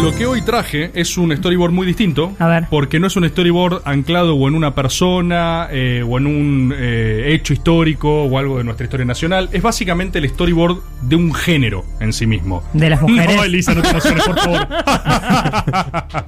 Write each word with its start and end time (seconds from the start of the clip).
Lo 0.00 0.14
que 0.14 0.26
hoy 0.26 0.42
traje 0.42 0.90
es 0.94 1.16
un 1.16 1.34
storyboard 1.34 1.72
muy 1.72 1.86
distinto. 1.86 2.34
A 2.38 2.46
ver. 2.46 2.64
Porque 2.68 3.00
no 3.00 3.06
es 3.06 3.16
un 3.16 3.26
storyboard 3.26 3.82
anclado 3.86 4.34
o 4.36 4.48
en 4.48 4.54
una 4.54 4.74
persona 4.74 5.68
eh, 5.70 6.04
o 6.06 6.18
en 6.18 6.26
un 6.26 6.74
eh, 6.76 7.32
hecho 7.32 7.54
histórico 7.54 8.24
o 8.24 8.38
algo 8.38 8.58
de 8.58 8.64
nuestra 8.64 8.84
historia 8.84 9.06
nacional. 9.06 9.48
Es 9.52 9.62
básicamente 9.62 10.18
el 10.18 10.28
storyboard 10.28 10.76
de 11.02 11.16
un 11.16 11.32
género 11.32 11.86
en 12.00 12.12
sí 12.12 12.26
mismo. 12.26 12.62
De 12.74 12.90
las 12.90 13.00
mujeres. 13.02 13.34
No, 13.36 13.44
Elisa, 13.44 13.74
no 13.74 13.80
te 13.80 13.88
emociones, 13.90 14.24
por 14.24 14.38
favor. 14.38 14.68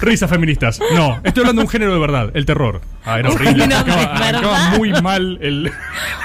Risas 0.00 0.30
feministas. 0.30 0.80
No, 0.94 1.18
estoy 1.24 1.42
hablando 1.42 1.60
de 1.60 1.66
un 1.66 1.70
género 1.70 1.92
de 1.92 2.00
verdad, 2.00 2.30
el 2.32 2.46
terror. 2.46 2.80
Ah, 3.04 3.18
era 3.18 3.28
horrible. 3.30 3.66
de 3.66 3.74
Acaba, 3.74 4.28
acaba 4.28 4.70
muy 4.78 4.92
mal 5.02 5.38
el. 5.42 5.70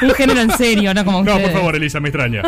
Un 0.01 0.11
género 0.11 0.39
en 0.39 0.51
serio, 0.51 0.93
no 0.93 1.03
como 1.03 1.23
No, 1.23 1.31
ustedes. 1.31 1.49
por 1.49 1.59
favor, 1.59 1.75
Elisa, 1.75 1.99
me 1.99 2.07
extraña. 2.09 2.41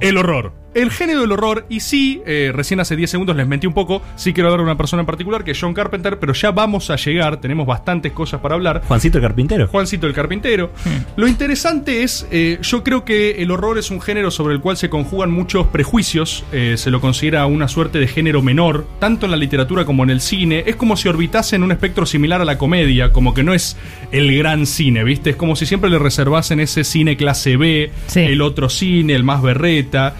El 0.00 0.16
horror. 0.16 0.63
El 0.74 0.90
género 0.90 1.20
del 1.20 1.32
horror, 1.32 1.66
y 1.68 1.80
sí, 1.80 2.20
eh, 2.26 2.50
recién 2.52 2.80
hace 2.80 2.96
10 2.96 3.08
segundos 3.10 3.36
les 3.36 3.46
mentí 3.46 3.66
un 3.66 3.74
poco, 3.74 4.02
sí 4.16 4.32
quiero 4.32 4.48
hablar 4.48 4.60
de 4.60 4.64
una 4.64 4.76
persona 4.76 5.00
en 5.00 5.06
particular, 5.06 5.44
que 5.44 5.52
es 5.52 5.60
John 5.60 5.72
Carpenter, 5.72 6.18
pero 6.18 6.32
ya 6.32 6.50
vamos 6.50 6.90
a 6.90 6.96
llegar, 6.96 7.36
tenemos 7.40 7.66
bastantes 7.66 8.12
cosas 8.12 8.40
para 8.40 8.54
hablar. 8.56 8.82
Juancito 8.86 9.18
el 9.18 9.22
carpintero. 9.22 9.68
Juancito 9.68 10.06
el 10.06 10.12
Carpintero. 10.14 10.72
Hmm. 10.84 11.04
Lo 11.20 11.28
interesante 11.28 12.02
es, 12.02 12.26
eh, 12.30 12.58
yo 12.62 12.82
creo 12.82 13.04
que 13.04 13.42
el 13.42 13.50
horror 13.50 13.78
es 13.78 13.90
un 13.90 14.00
género 14.00 14.30
sobre 14.30 14.54
el 14.54 14.60
cual 14.60 14.76
se 14.76 14.90
conjugan 14.90 15.30
muchos 15.30 15.66
prejuicios, 15.68 16.44
eh, 16.52 16.74
se 16.76 16.90
lo 16.90 17.00
considera 17.00 17.46
una 17.46 17.68
suerte 17.68 17.98
de 17.98 18.06
género 18.08 18.42
menor, 18.42 18.86
tanto 18.98 19.26
en 19.26 19.30
la 19.30 19.36
literatura 19.36 19.84
como 19.84 20.02
en 20.02 20.10
el 20.10 20.20
cine, 20.20 20.64
es 20.66 20.76
como 20.76 20.96
si 20.96 21.08
orbitase 21.08 21.56
en 21.56 21.62
un 21.62 21.72
espectro 21.72 22.04
similar 22.06 22.40
a 22.40 22.44
la 22.44 22.58
comedia, 22.58 23.12
como 23.12 23.32
que 23.32 23.42
no 23.44 23.54
es 23.54 23.76
el 24.12 24.36
gran 24.36 24.66
cine, 24.66 25.04
¿viste? 25.04 25.30
Es 25.30 25.36
como 25.36 25.54
si 25.56 25.66
siempre 25.66 25.88
le 25.90 25.98
reservasen 25.98 26.58
ese 26.60 26.82
cine 26.84 27.16
clase 27.16 27.56
B, 27.56 27.90
Sí. 28.08 28.20
el 28.20 28.40
otro 28.42 28.68
cine, 28.68 29.14
el 29.14 29.22
más 29.24 29.40
berreta. 29.40 30.14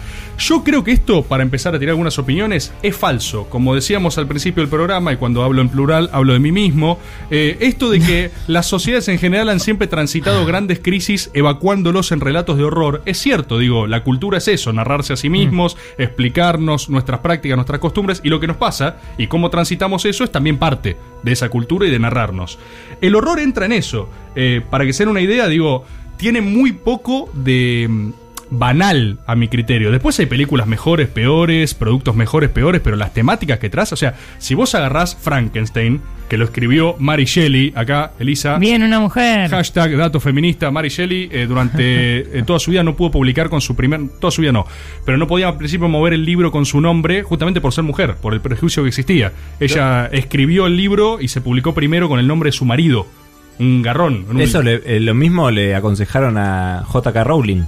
Yo 0.45 0.63
creo 0.63 0.83
que 0.83 0.91
esto, 0.91 1.23
para 1.23 1.41
empezar 1.41 1.73
a 1.73 1.79
tirar 1.79 1.93
algunas 1.93 2.19
opiniones, 2.19 2.71
es 2.83 2.95
falso. 2.95 3.49
Como 3.49 3.73
decíamos 3.73 4.19
al 4.19 4.27
principio 4.27 4.61
del 4.61 4.69
programa, 4.69 5.11
y 5.11 5.17
cuando 5.17 5.43
hablo 5.43 5.59
en 5.59 5.69
plural, 5.69 6.07
hablo 6.13 6.33
de 6.33 6.39
mí 6.39 6.51
mismo, 6.51 6.99
eh, 7.31 7.57
esto 7.61 7.89
de 7.89 7.99
que 7.99 8.29
las 8.47 8.67
sociedades 8.67 9.07
en 9.07 9.17
general 9.17 9.49
han 9.49 9.59
siempre 9.59 9.87
transitado 9.87 10.45
grandes 10.45 10.81
crisis 10.83 11.31
evacuándolos 11.33 12.11
en 12.11 12.19
relatos 12.19 12.59
de 12.59 12.63
horror, 12.63 13.01
es 13.07 13.17
cierto, 13.17 13.57
digo, 13.57 13.87
la 13.87 14.03
cultura 14.03 14.37
es 14.37 14.47
eso, 14.47 14.71
narrarse 14.71 15.13
a 15.13 15.17
sí 15.17 15.29
mismos, 15.29 15.77
explicarnos 15.97 16.91
nuestras 16.91 17.21
prácticas, 17.21 17.57
nuestras 17.57 17.79
costumbres, 17.79 18.21
y 18.23 18.29
lo 18.29 18.39
que 18.39 18.45
nos 18.45 18.57
pasa, 18.57 18.97
y 19.17 19.25
cómo 19.25 19.49
transitamos 19.49 20.05
eso, 20.05 20.23
es 20.23 20.31
también 20.31 20.59
parte 20.59 20.95
de 21.23 21.31
esa 21.31 21.49
cultura 21.49 21.87
y 21.87 21.89
de 21.89 21.97
narrarnos. 21.97 22.59
El 23.01 23.15
horror 23.15 23.39
entra 23.39 23.65
en 23.65 23.71
eso. 23.71 24.09
Eh, 24.35 24.61
para 24.69 24.85
que 24.85 24.93
se 24.93 25.05
den 25.05 25.09
una 25.09 25.21
idea, 25.21 25.47
digo, 25.47 25.85
tiene 26.17 26.41
muy 26.41 26.71
poco 26.71 27.31
de 27.33 27.87
mm, 27.89 28.24
banal 28.49 29.17
a 29.25 29.35
mi 29.35 29.47
criterio. 29.47 29.91
Después 29.91 30.19
hay 30.19 30.25
películas 30.27 30.67
mejores, 30.67 31.07
peores, 31.07 31.73
productos 31.73 32.15
mejores, 32.15 32.49
peores, 32.49 32.81
pero 32.83 32.95
las 32.95 33.13
temáticas 33.13 33.59
que 33.59 33.69
traza, 33.69 33.95
o 33.95 33.97
sea, 33.97 34.15
si 34.37 34.53
vos 34.55 34.75
agarrás 34.75 35.15
Frankenstein, 35.15 36.01
que 36.29 36.37
lo 36.37 36.45
escribió 36.45 36.95
Mary 36.97 37.25
Shelley, 37.25 37.71
acá, 37.75 38.13
Elisa. 38.19 38.57
Bien, 38.57 38.81
una 38.81 38.99
mujer. 38.99 39.49
Hashtag 39.51 39.95
dato 39.95 40.19
feminista, 40.19 40.71
Mary 40.71 40.89
Shelley 40.89 41.29
eh, 41.31 41.45
durante 41.47 42.39
eh, 42.39 42.43
toda 42.43 42.57
su 42.59 42.71
vida 42.71 42.83
no 42.83 42.95
pudo 42.95 43.11
publicar 43.11 43.49
con 43.49 43.61
su 43.61 43.75
primer, 43.75 44.01
toda 44.19 44.31
su 44.31 44.41
vida 44.41 44.51
no, 44.51 44.65
pero 45.05 45.17
no 45.19 45.27
podía 45.27 45.49
al 45.49 45.57
principio 45.57 45.87
mover 45.87 46.13
el 46.13 46.25
libro 46.25 46.51
con 46.51 46.65
su 46.65 46.81
nombre 46.81 47.21
justamente 47.23 47.61
por 47.61 47.73
ser 47.73 47.83
mujer, 47.83 48.15
por 48.15 48.33
el 48.33 48.41
prejuicio 48.41 48.81
que 48.83 48.89
existía. 48.89 49.33
Ella 49.59 50.07
escribió 50.11 50.65
el 50.65 50.75
libro 50.77 51.19
y 51.21 51.27
se 51.27 51.41
publicó 51.41 51.73
primero 51.75 52.09
con 52.09 52.19
el 52.19 52.25
nombre 52.27 52.47
de 52.47 52.51
su 52.53 52.65
marido, 52.65 53.05
un 53.59 53.81
garrón. 53.83 54.25
un- 54.29 54.41
Eso 54.41 54.63
le- 54.63 54.81
eh, 54.85 54.99
lo 54.99 55.13
mismo 55.13 55.51
le 55.51 55.75
aconsejaron 55.75 56.37
a 56.39 56.83
J.K. 56.87 57.23
Rowling, 57.23 57.63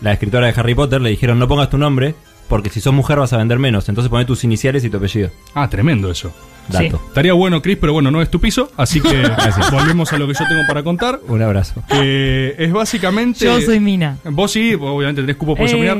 la 0.00 0.12
escritora 0.12 0.46
de 0.46 0.54
Harry 0.58 0.74
Potter. 0.74 1.00
Le 1.00 1.10
dijeron: 1.10 1.38
No 1.38 1.48
pongas 1.48 1.70
tu 1.70 1.78
nombre, 1.78 2.14
porque 2.48 2.70
si 2.70 2.80
sos 2.80 2.92
mujer 2.92 3.18
vas 3.18 3.32
a 3.32 3.36
vender 3.38 3.58
menos. 3.58 3.88
Entonces 3.88 4.10
poné 4.10 4.24
tus 4.24 4.44
iniciales 4.44 4.84
y 4.84 4.90
tu 4.90 4.96
apellido. 4.96 5.30
Ah, 5.54 5.68
tremendo 5.68 6.10
eso. 6.10 6.32
Dato. 6.68 7.02
Estaría 7.08 7.32
bueno, 7.32 7.60
Chris, 7.62 7.78
pero 7.80 7.92
bueno, 7.92 8.12
no 8.12 8.22
es 8.22 8.30
tu 8.30 8.40
piso, 8.40 8.70
así 8.76 9.00
que 9.00 9.22
volvemos 9.72 10.12
a 10.12 10.18
lo 10.18 10.28
que 10.28 10.34
yo 10.34 10.46
tengo 10.46 10.62
para 10.68 10.84
contar. 10.84 11.18
Un 11.26 11.42
abrazo. 11.42 11.82
Que 11.88 12.54
es 12.58 12.72
básicamente. 12.72 13.44
Yo 13.44 13.60
soy 13.60 13.80
Mina. 13.80 14.18
Vos 14.24 14.52
sí, 14.52 14.74
obviamente 14.74 15.22
tenés 15.22 15.36
cupo, 15.36 15.56
podés 15.56 15.72
Ey. 15.72 15.78
opinar. 15.88 15.96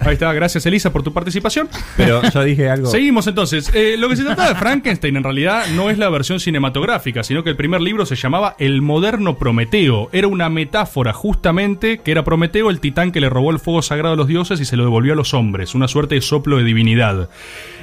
Ahí 0.00 0.14
está, 0.14 0.32
gracias 0.32 0.64
Elisa 0.66 0.92
por 0.92 1.02
tu 1.02 1.12
participación. 1.12 1.68
Pero 1.96 2.22
yo 2.30 2.44
dije 2.44 2.68
algo. 2.68 2.90
Seguimos 2.90 3.26
entonces. 3.26 3.70
Eh, 3.74 3.96
lo 3.98 4.08
que 4.08 4.16
se 4.16 4.24
trata 4.24 4.48
de 4.48 4.54
Frankenstein 4.54 5.16
en 5.16 5.24
realidad 5.24 5.66
no 5.74 5.90
es 5.90 5.98
la 5.98 6.08
versión 6.08 6.40
cinematográfica, 6.40 7.22
sino 7.22 7.42
que 7.42 7.50
el 7.50 7.56
primer 7.56 7.80
libro 7.80 8.06
se 8.06 8.16
llamaba 8.16 8.54
El 8.58 8.82
moderno 8.82 9.36
Prometeo. 9.38 10.08
Era 10.12 10.28
una 10.28 10.48
metáfora 10.48 11.12
justamente 11.12 11.98
que 11.98 12.10
era 12.10 12.24
Prometeo 12.24 12.70
el 12.70 12.80
titán 12.80 13.12
que 13.12 13.20
le 13.20 13.28
robó 13.28 13.50
el 13.50 13.58
fuego 13.58 13.82
sagrado 13.82 14.14
a 14.14 14.16
los 14.16 14.28
dioses 14.28 14.60
y 14.60 14.64
se 14.64 14.76
lo 14.76 14.84
devolvió 14.84 15.12
a 15.12 15.16
los 15.16 15.34
hombres, 15.34 15.74
una 15.74 15.88
suerte 15.88 16.14
de 16.16 16.20
soplo 16.20 16.58
de 16.58 16.64
divinidad. 16.64 17.28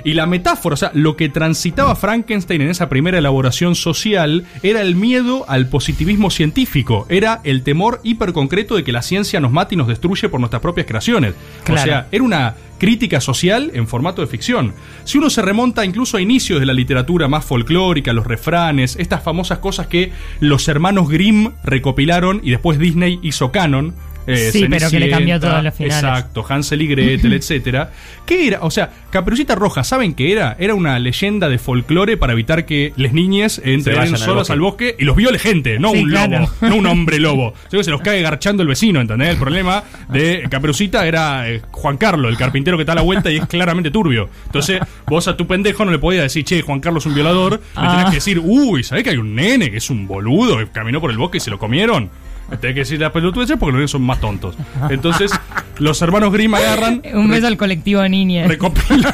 Y 0.04 0.14
la 0.14 0.26
metáfora, 0.26 0.74
o 0.74 0.78
sea, 0.78 0.92
lo 0.94 1.16
que 1.16 1.30
transitaba 1.30 1.96
Frankenstein 1.96 2.62
en 2.62 2.70
esa 2.70 2.90
primera 2.90 3.18
elaboración 3.18 3.76
social 3.76 4.46
era 4.62 4.82
el 4.82 4.96
miedo 4.96 5.46
al 5.48 5.68
positivismo 5.68 6.30
científico, 6.30 7.06
era 7.10 7.40
el 7.44 7.64
temor 7.64 8.02
hiperconcreto 8.04 8.76
de 8.76 8.84
que 8.84 8.92
la 8.92 9.02
ciencia 9.02 9.40
nos 9.40 9.52
mate 9.52 9.76
y 9.76 9.78
nos 9.78 9.88
destruye 9.88 10.30
por 10.30 10.40
nuestras 10.40 10.62
propias 10.62 10.88
creaciones. 10.88 11.36
Claro. 11.64 11.82
O 11.82 11.84
sea, 11.86 12.03
era 12.12 12.24
una 12.24 12.56
crítica 12.78 13.22
social 13.22 13.72
en 13.74 13.88
formato 13.88 14.22
de 14.22 14.28
ficción. 14.28 14.74
Si 15.06 15.18
uno 15.18 15.30
se 15.30 15.42
remonta 15.42 15.86
incluso 15.86 16.18
a 16.18 16.22
inicios 16.22 16.60
de 16.60 16.66
la 16.66 16.74
literatura 16.74 17.28
más 17.30 17.46
folclórica, 17.46 18.12
los 18.12 18.28
refranes, 18.28 18.98
estas 19.00 19.24
famosas 19.24 19.60
cosas 19.60 19.88
que 19.88 20.12
los 20.42 20.68
hermanos 20.68 21.08
Grimm 21.08 21.52
recopilaron 21.64 22.42
y 22.44 22.52
después 22.52 22.80
Disney 22.80 23.20
hizo 23.22 23.52
canon. 23.52 23.94
Eh, 24.28 24.50
Sí, 24.52 24.66
pero 24.70 24.90
que 24.90 25.00
le 25.00 25.10
cambió 25.10 25.40
todos 25.40 25.64
los 25.64 25.74
finales. 25.74 26.04
Exacto, 26.04 26.46
Hansel 26.48 26.82
y 26.82 26.88
Gretel, 26.88 27.34
etcétera. 27.34 27.92
¿Qué 28.26 28.48
era? 28.48 28.60
O 28.62 28.72
sea, 28.72 28.90
Caperucita 29.10 29.56
Roja, 29.56 29.84
¿saben 29.84 30.14
qué 30.14 30.32
era? 30.32 30.56
Era 30.60 30.76
una 30.76 30.98
leyenda 31.00 31.50
de 31.50 31.58
folclore 31.60 32.16
para 32.18 32.34
evitar 32.34 32.66
que 32.66 32.94
las 32.96 33.12
niñas 33.14 33.62
entren 33.64 34.16
solas 34.18 34.28
bosque. 34.48 34.54
al 34.54 34.60
bosque 34.62 34.96
y 34.98 35.04
los 35.04 35.16
viole 35.16 35.40
gente, 35.40 35.78
no 35.80 35.92
Sí, 35.92 36.04
un 36.04 36.10
claro. 36.10 36.40
lobo, 36.40 36.52
no 36.62 36.76
un 36.78 36.86
hombre 36.88 37.20
lobo. 37.20 37.54
Que 37.70 37.84
se 37.84 37.92
los 37.92 38.02
cae 38.02 38.22
garchando 38.22 38.64
el 38.64 38.70
vecino, 38.70 39.02
¿entendés? 39.02 39.30
El 39.30 39.38
problema 39.38 39.84
de 40.10 40.46
Caperucita 40.50 41.06
era 41.06 41.50
eh, 41.50 41.62
Juan 41.72 41.98
Carlos, 41.98 42.32
el 42.32 42.38
carpintero 42.38 42.78
que 42.78 42.84
está 42.84 42.94
a 42.94 42.96
la 42.96 43.02
vuelta 43.02 43.30
y 43.32 43.38
es 43.38 43.46
claramente 43.48 43.92
turbio. 43.92 44.30
Entonces, 44.46 44.80
vos 45.08 45.28
a 45.28 45.36
tu 45.36 45.46
pendejo 45.48 45.84
no 45.86 45.92
le 45.92 46.00
podías 46.00 46.24
decir, 46.24 46.44
che, 46.46 46.62
Juan 46.62 46.80
Carlos 46.80 47.04
es 47.04 47.08
un 47.08 47.16
violador. 47.16 47.54
Le 47.54 47.60
Ah. 47.76 47.92
tenés 47.98 48.06
que 48.10 48.16
decir, 48.16 48.40
uy, 48.40 48.84
¿sabés 48.84 49.04
que 49.04 49.10
hay 49.12 49.18
un 49.18 49.36
nene 49.36 49.70
que 49.70 49.78
es 49.78 49.90
un 49.90 50.08
boludo 50.08 50.58
que 50.60 50.68
caminó 50.68 51.02
por 51.02 51.12
el 51.12 51.18
bosque 51.18 51.38
y 51.38 51.42
se 51.42 51.50
lo 51.52 51.60
comieron? 51.60 52.10
Tenés 52.50 52.74
que 52.74 52.80
decir 52.82 53.00
la 53.00 53.12
pelotudeces 53.12 53.58
porque 53.58 53.72
los 53.72 53.80
nenes 53.80 53.92
son 53.92 54.04
más 54.04 54.20
tontos. 54.20 54.56
Entonces, 54.90 55.32
los 55.80 56.02
hermanos 56.02 56.32
Grimm 56.32 56.54
agarran. 56.54 57.02
Un 57.14 57.30
beso 57.30 57.48
al 57.48 57.58
colectivo 57.58 58.02
de 58.02 58.10
niñas. 58.10 58.48
recopilan, 58.48 59.12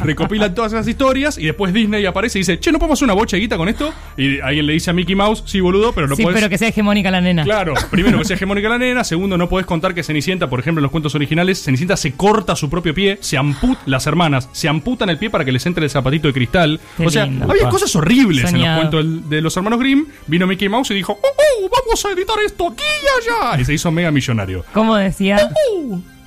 recopilan 0.00 0.54
todas 0.54 0.72
esas 0.72 0.86
historias 0.86 1.38
y 1.38 1.46
después 1.46 1.72
Disney 1.72 2.04
aparece 2.06 2.38
y 2.38 2.40
dice, 2.40 2.58
che, 2.58 2.72
¿no 2.72 2.78
podemos 2.78 2.98
hacer 2.98 3.06
una 3.06 3.14
bocha 3.14 3.36
de 3.36 3.42
guita 3.42 3.56
con 3.56 3.68
esto? 3.68 3.92
Y 4.16 4.40
alguien 4.40 4.66
le 4.66 4.74
dice 4.74 4.90
a 4.90 4.92
Mickey 4.92 5.14
Mouse, 5.14 5.42
sí, 5.46 5.60
boludo, 5.60 5.92
pero 5.92 6.06
no 6.06 6.16
sí, 6.16 6.22
puedes... 6.22 6.38
pero 6.38 6.50
que 6.50 6.58
sea 6.58 6.68
hegemónica 6.68 7.10
la 7.10 7.20
nena. 7.20 7.44
Claro, 7.44 7.74
primero 7.90 8.18
que 8.18 8.24
sea 8.24 8.36
hegemónica 8.36 8.68
la 8.68 8.78
nena, 8.78 9.04
segundo 9.04 9.38
no 9.38 9.48
podés 9.48 9.66
contar 9.66 9.94
que 9.94 10.02
Cenicienta, 10.02 10.48
por 10.48 10.60
ejemplo, 10.60 10.80
en 10.80 10.84
los 10.84 10.92
cuentos 10.92 11.14
originales, 11.14 11.62
Cenicienta 11.62 11.96
se 11.96 12.12
corta 12.12 12.56
su 12.56 12.68
propio 12.68 12.94
pie, 12.94 13.18
se 13.20 13.36
amputan 13.36 13.82
las 13.86 14.06
hermanas, 14.06 14.48
se 14.52 14.68
amputan 14.68 15.08
el 15.08 15.18
pie 15.18 15.30
para 15.30 15.44
que 15.44 15.52
les 15.52 15.64
entre 15.66 15.84
el 15.84 15.90
zapatito 15.90 16.28
de 16.28 16.34
cristal. 16.34 16.80
Qué 16.96 17.06
o 17.06 17.10
sea, 17.10 17.26
lindo. 17.26 17.50
había 17.50 17.68
cosas 17.68 17.94
horribles 17.96 18.52
en 18.52 18.60
los 18.60 18.76
cuentos 18.76 19.28
de 19.28 19.40
los 19.40 19.56
hermanos 19.56 19.78
Grimm. 19.78 20.06
Vino 20.26 20.46
Mickey 20.46 20.68
Mouse 20.68 20.90
y 20.90 20.94
dijo, 20.94 21.12
¡Oh, 21.12 21.26
oh, 21.62 21.70
vamos 21.70 22.04
a 22.04 22.10
editar 22.10 22.36
esto 22.44 22.55
aquí 22.64 22.84
y 22.84 23.30
allá! 23.30 23.60
Y 23.60 23.64
se 23.64 23.74
hizo 23.74 23.90
mega 23.90 24.10
millonario. 24.10 24.64
¿Cómo 24.72 24.96
decía? 24.96 25.50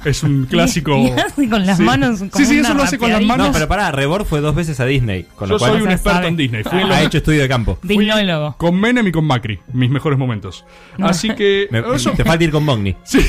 Es 0.05 0.23
un 0.23 0.45
clásico. 0.45 0.95
Y 0.99 1.09
hace 1.11 1.49
con 1.49 1.65
las 1.65 1.77
Sí. 1.77 1.83
manos 1.83 2.19
como 2.19 2.31
Sí, 2.33 2.45
sí, 2.45 2.59
eso 2.59 2.73
lo 2.73 2.83
hace 2.83 2.97
con 2.97 3.11
las 3.11 3.21
manos. 3.23 3.47
No, 3.47 3.53
pero 3.53 3.67
pará, 3.67 3.91
Rebord 3.91 4.25
fue 4.25 4.39
dos 4.41 4.55
veces 4.55 4.79
a 4.79 4.85
Disney. 4.85 5.25
Con 5.35 5.47
Yo 5.49 5.53
lo 5.55 5.59
cual 5.59 5.71
soy 5.73 5.81
un 5.81 5.91
experto 5.91 6.17
sabe. 6.17 6.27
en 6.29 6.37
Disney. 6.37 6.63
Fui 6.63 6.79
los- 6.81 6.91
ha 6.91 7.03
hecho 7.03 7.17
estudio 7.19 7.41
de 7.41 7.47
campo. 7.49 7.77
Dignólogo. 7.83 8.55
con 8.57 8.79
Menem 8.79 9.07
y 9.07 9.11
con 9.11 9.25
Macri, 9.25 9.59
mis 9.73 9.89
mejores 9.89 10.17
momentos. 10.19 10.65
Así 11.01 11.29
que. 11.35 11.67
Me- 11.71 11.83
eso- 11.95 12.11
te 12.11 12.23
falta 12.23 12.43
ir 12.43 12.51
con 12.51 12.63
Mogni. 12.65 12.95
Sí. 13.03 13.19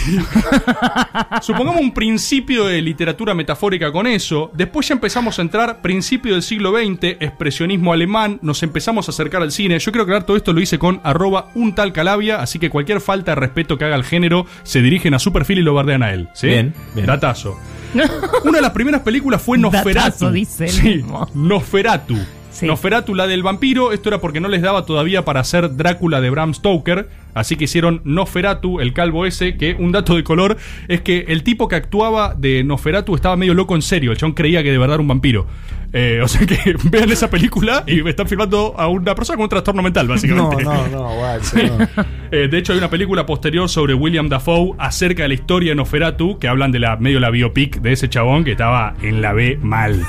Supongamos 1.43 1.81
un 1.81 1.93
principio 1.93 2.67
de 2.67 2.81
literatura 2.83 3.35
metafórica 3.35 3.91
con 3.93 4.07
eso. 4.07 4.51
Después 4.55 4.89
ya 4.89 4.95
empezamos 4.95 5.39
a 5.39 5.43
entrar, 5.43 5.81
principio 5.83 6.35
del 6.35 6.43
siglo 6.43 6.73
XX, 6.73 7.17
expresionismo 7.21 7.93
alemán. 7.93 8.39
Nos 8.43 8.63
empezamos 8.63 9.09
a 9.09 9.11
acercar 9.13 9.43
al 9.43 9.53
cine. 9.53 9.79
Yo 9.79 9.93
creo 9.93 10.07
que 10.07 10.21
todo 10.21 10.37
esto 10.37 10.53
lo 10.53 10.61
hice 10.61 10.79
con 10.79 11.01
arroba 11.05 11.51
un 11.55 11.75
tal 11.75 11.93
Calabia. 11.93 12.41
Así 12.41 12.59
que 12.59 12.71
cualquier 12.71 13.01
falta 13.01 13.33
de 13.33 13.37
respeto 13.37 13.79
que 13.79 13.85
haga 13.85 13.95
al 13.95 14.05
género 14.05 14.47
se 14.63 14.83
dirigen 14.83 15.15
a 15.15 15.19
su 15.19 15.33
perfil 15.33 15.59
y 15.59 15.63
lo 15.63 15.75
bardean 15.75 16.03
a 16.03 16.13
él. 16.13 16.29
¿sí? 16.35 16.49
Bien, 16.49 16.60
bien. 16.95 17.07
Datazo. 17.07 17.59
Una 18.45 18.59
de 18.59 18.63
las 18.63 18.71
primeras 18.71 19.01
películas 19.03 19.43
fue 19.43 19.59
Nosferatu. 19.59 19.95
Datazo, 19.95 20.31
dice 20.33 20.69
Sí, 20.69 20.97
mismo. 20.97 21.29
Nosferatu. 21.35 22.17
Sí. 22.51 22.67
Nosferatu, 22.67 23.15
la 23.15 23.27
del 23.27 23.43
vampiro. 23.43 23.93
Esto 23.93 24.09
era 24.09 24.21
porque 24.21 24.41
no 24.41 24.49
les 24.49 24.63
daba 24.63 24.85
todavía 24.85 25.25
para 25.25 25.41
hacer 25.41 25.77
Drácula 25.77 26.21
de 26.21 26.31
Bram 26.31 26.55
Stoker. 26.55 27.09
Así 27.33 27.57
que 27.57 27.65
hicieron 27.65 28.01
Nosferatu, 28.05 28.81
el 28.81 28.93
calvo 28.93 29.27
ese. 29.27 29.57
Que 29.57 29.75
un 29.79 29.93
dato 29.93 30.17
de 30.17 30.25
color 30.25 30.57
es 30.89 31.01
que 31.01 31.27
el 31.29 31.43
tipo 31.43 31.69
que 31.69 31.77
actuaba 31.77 32.35
de 32.35 32.65
Nosferatu 32.65 33.15
estaba 33.15 33.37
medio 33.37 33.55
loco 33.55 33.75
en 33.75 33.83
serio. 33.83 34.11
El 34.11 34.17
chabón 34.17 34.35
creía 34.35 34.63
que 34.63 34.71
de 34.71 34.79
verdad 34.79 34.95
era 34.95 35.03
un 35.03 35.09
vampiro. 35.09 35.47
Eh, 35.93 36.21
o 36.23 36.29
sea 36.29 36.47
que 36.47 36.77
vean 36.85 37.11
esa 37.11 37.29
película 37.31 37.83
y 37.87 38.07
están 38.09 38.29
filmando 38.29 38.75
a 38.79 38.87
una 38.89 39.15
persona 39.15 39.37
con 39.37 39.45
un 39.45 39.49
trastorno 39.49 39.83
mental, 39.83 40.07
básicamente. 40.09 40.65
no, 40.65 41.15
guay. 41.15 41.41
Eh, 42.33 42.47
de 42.49 42.59
hecho, 42.59 42.73
hay 42.73 42.79
una 42.79 42.91
película 42.91 43.27
posterior 43.27 43.69
sobre 43.69 43.93
William 43.93 44.29
Dafoe 44.29 44.75
acerca 44.79 45.25
de 45.25 45.29
la 45.31 45.35
historia 45.35 45.71
de 45.71 45.75
Nosferatu, 45.75 46.39
que 46.39 46.47
hablan 46.47 46.71
de 46.71 46.79
la 46.79 46.97
medio 46.97 47.19
la 47.19 47.31
biopic 47.31 47.81
de 47.81 47.93
ese 47.93 48.09
chabón 48.09 48.45
que 48.45 48.53
estaba 48.53 48.95
en 49.03 49.21
la 49.21 49.33
B 49.33 49.59
mal. 49.61 50.07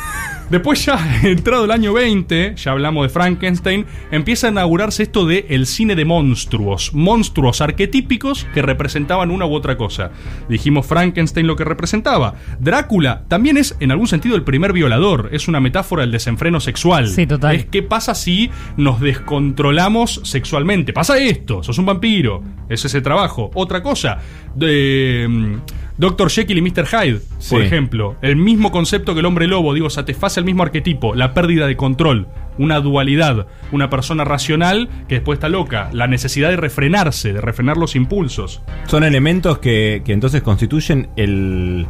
Después 0.51 0.86
ya, 0.86 1.21
entrado 1.24 1.63
el 1.63 1.71
año 1.71 1.94
20, 1.94 2.56
ya 2.57 2.71
hablamos 2.74 3.03
de 3.03 3.09
Frankenstein, 3.09 3.86
empieza 4.12 4.48
a 4.48 4.51
inaugurarse 4.51 5.03
esto 5.03 5.25
de 5.25 5.45
el 5.48 5.65
cine 5.65 5.95
de 5.95 6.03
monstruos. 6.03 6.94
Monstruos 6.94 7.62
arquetípicos 7.62 8.45
que 8.53 8.62
representaban 8.62 9.31
una 9.31 9.45
u 9.45 9.53
otra 9.53 9.77
cosa. 9.77 10.12
Dijimos 10.50 10.86
Frankenstein 10.86 11.48
lo 11.48 11.56
que 11.56 11.63
representaba. 11.63 12.33
Drácula 12.59 13.24
también 13.30 13.56
es, 13.56 13.77
en 13.80 13.92
algún 13.92 14.09
sentido, 14.09 14.36
el 14.36 14.44
primer 14.44 14.74
violador. 14.74 15.30
Es 15.31 15.48
una 15.48 15.62
metáfora 15.62 16.01
del 16.01 16.12
desenfreno 16.12 16.59
sexual. 16.59 17.07
Sí, 17.07 17.25
total. 17.25 17.56
Es 17.56 17.65
qué 17.68 17.81
pasa 17.81 18.13
si 18.13 18.51
nos 18.75 19.00
descontrolamos 19.00 20.19
sexualmente. 20.25 20.92
Pasa 20.92 21.18
esto, 21.18 21.63
sos 21.63 21.77
un 21.77 21.86
vampiro. 21.86 22.44
Es 22.68 22.83
ese 22.83 23.00
trabajo. 23.00 23.51
Otra 23.53 23.81
cosa, 23.81 24.19
de 24.53 25.62
Dr. 25.97 26.29
Jekyll 26.29 26.57
y 26.57 26.61
Mr. 26.61 26.85
Hyde, 26.88 27.19
por 27.49 27.61
ejemplo. 27.61 28.15
El 28.21 28.35
mismo 28.35 28.71
concepto 28.71 29.13
que 29.13 29.19
el 29.19 29.25
hombre 29.25 29.47
lobo, 29.47 29.73
digo, 29.73 29.89
satisface 29.89 30.39
el 30.39 30.45
mismo 30.45 30.63
arquetipo, 30.63 31.13
la 31.15 31.33
pérdida 31.33 31.67
de 31.67 31.75
control, 31.75 32.27
una 32.57 32.79
dualidad, 32.79 33.47
una 33.71 33.89
persona 33.89 34.23
racional 34.23 34.89
que 35.07 35.15
después 35.15 35.38
está 35.38 35.49
loca, 35.49 35.89
la 35.93 36.07
necesidad 36.07 36.49
de 36.49 36.57
refrenarse, 36.57 37.33
de 37.33 37.41
refrenar 37.41 37.77
los 37.77 37.95
impulsos. 37.95 38.61
Son 38.88 39.03
elementos 39.03 39.59
que, 39.59 40.01
que 40.05 40.13
entonces 40.13 40.41
constituyen 40.41 41.09
el, 41.15 41.85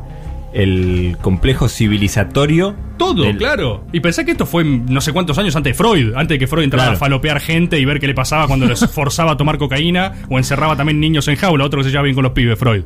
el 0.53 1.17
complejo 1.21 1.67
civilizatorio. 1.69 2.75
Todo, 2.97 3.23
del- 3.23 3.37
claro. 3.37 3.85
Y 3.91 3.99
pensé 4.01 4.25
que 4.25 4.31
esto 4.31 4.45
fue 4.45 4.63
no 4.63 5.01
sé 5.01 5.11
cuántos 5.13 5.37
años 5.37 5.55
antes 5.55 5.71
de 5.71 5.73
Freud, 5.83 6.13
antes 6.15 6.35
de 6.35 6.39
que 6.39 6.47
Freud 6.47 6.63
entrara 6.65 6.83
Claro. 6.85 6.97
a 6.97 6.99
falopear 6.99 7.39
gente 7.39 7.79
y 7.79 7.85
ver 7.85 7.99
qué 7.99 8.07
le 8.07 8.13
pasaba 8.13 8.47
cuando 8.47 8.65
les 8.67 8.79
forzaba 8.91 9.31
a 9.31 9.37
tomar 9.37 9.57
cocaína 9.57 10.13
o 10.29 10.37
encerraba 10.37 10.75
también 10.75 10.99
niños 10.99 11.27
en 11.27 11.35
jaula, 11.35 11.65
otro 11.65 11.79
que 11.79 11.85
se 11.85 11.89
llevaba 11.89 12.03
bien 12.05 12.15
con 12.15 12.23
los 12.23 12.33
pibes, 12.33 12.59
Freud. 12.59 12.83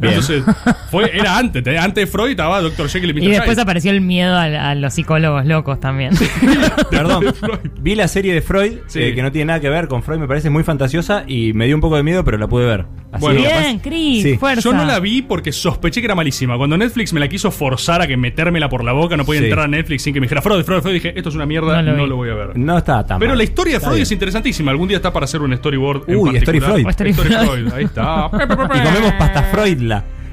Bien. 0.00 0.14
Entonces, 0.14 0.44
fue, 0.90 1.10
era 1.16 1.38
antes, 1.38 1.66
antes 1.78 2.04
de 2.04 2.06
Freud 2.10 2.30
estaba 2.30 2.60
Dr. 2.60 2.88
Jekyll 2.88 3.10
y 3.10 3.14
Mr. 3.14 3.22
Y 3.22 3.28
después 3.28 3.50
Hyde. 3.56 3.62
apareció 3.62 3.90
el 3.90 4.00
miedo 4.00 4.36
a, 4.36 4.44
a 4.70 4.74
los 4.74 4.94
psicólogos 4.94 5.44
locos 5.46 5.80
también. 5.80 6.12
Perdón, 6.90 7.34
Freud. 7.34 7.58
vi 7.80 7.94
la 7.94 8.08
serie 8.08 8.32
de 8.34 8.40
Freud, 8.42 8.78
Sí. 8.86 9.00
eh, 9.02 9.14
que 9.14 9.22
no 9.22 9.32
tiene 9.32 9.46
nada 9.46 9.60
que 9.60 9.68
ver 9.68 9.88
con 9.88 10.02
Freud, 10.02 10.18
me 10.18 10.28
parece 10.28 10.50
muy 10.50 10.62
fantasiosa 10.62 11.24
y 11.26 11.52
me 11.52 11.66
dio 11.66 11.74
un 11.74 11.80
poco 11.80 11.96
de 11.96 12.02
miedo, 12.02 12.24
pero 12.24 12.38
la 12.38 12.46
pude 12.48 12.66
ver. 12.66 12.86
Así 13.10 13.22
Bueno. 13.22 13.40
Bien, 13.40 13.78
Chris, 13.78 14.22
Sí. 14.22 14.36
fuerza. 14.36 14.60
Yo 14.60 14.72
no 14.74 14.84
la 14.84 15.00
vi 15.00 15.22
porque 15.22 15.50
sospeché 15.50 16.00
que 16.00 16.06
era 16.06 16.14
malísima. 16.14 16.56
Cuando 16.58 16.76
Netflix 16.76 17.12
me 17.14 17.20
la 17.20 17.28
quiso 17.28 17.50
forzar 17.50 18.02
a 18.02 18.06
que 18.06 18.16
metérmela 18.18 18.68
por 18.68 18.84
la 18.84 18.92
boca, 18.92 19.16
no 19.16 19.24
podía 19.24 19.40
Sí. 19.40 19.46
entrar 19.46 19.64
a 19.64 19.68
Netflix 19.68 20.02
sin 20.02 20.12
que 20.14 20.20
me 20.20 20.26
dijera 20.26 20.42
Freud, 20.42 20.62
Freud, 20.62 20.82
Freud. 20.82 20.94
Dije, 20.94 21.12
esto 21.16 21.30
es 21.30 21.34
una 21.34 21.46
mierda, 21.46 21.80
No 21.82 21.96
no 21.96 22.06
lo 22.06 22.16
voy 22.16 22.28
a 22.30 22.34
ver. 22.34 22.58
No 22.58 22.76
está 22.76 23.04
tan 23.06 23.18
Pero 23.18 23.30
mal. 23.30 23.38
la 23.38 23.44
historia 23.44 23.72
de 23.72 23.76
Está 23.78 23.86
Freud 23.88 23.96
bien. 23.96 24.02
es 24.02 24.12
interesantísima. 24.12 24.70
Algún 24.70 24.88
día 24.88 24.98
está 24.98 25.12
para 25.12 25.24
hacer 25.24 25.40
un 25.40 25.56
storyboard. 25.56 26.02
en 26.08 26.16
Uy, 26.16 26.36
Story. 26.36 26.60
Freud. 26.60 26.86
Story 26.88 27.12
Freud. 27.14 27.32
Freud, 27.46 27.72
ahí 27.72 27.84
está. 27.84 28.30
Y 28.32 28.80
comemos 28.82 29.12
pasta 29.18 29.42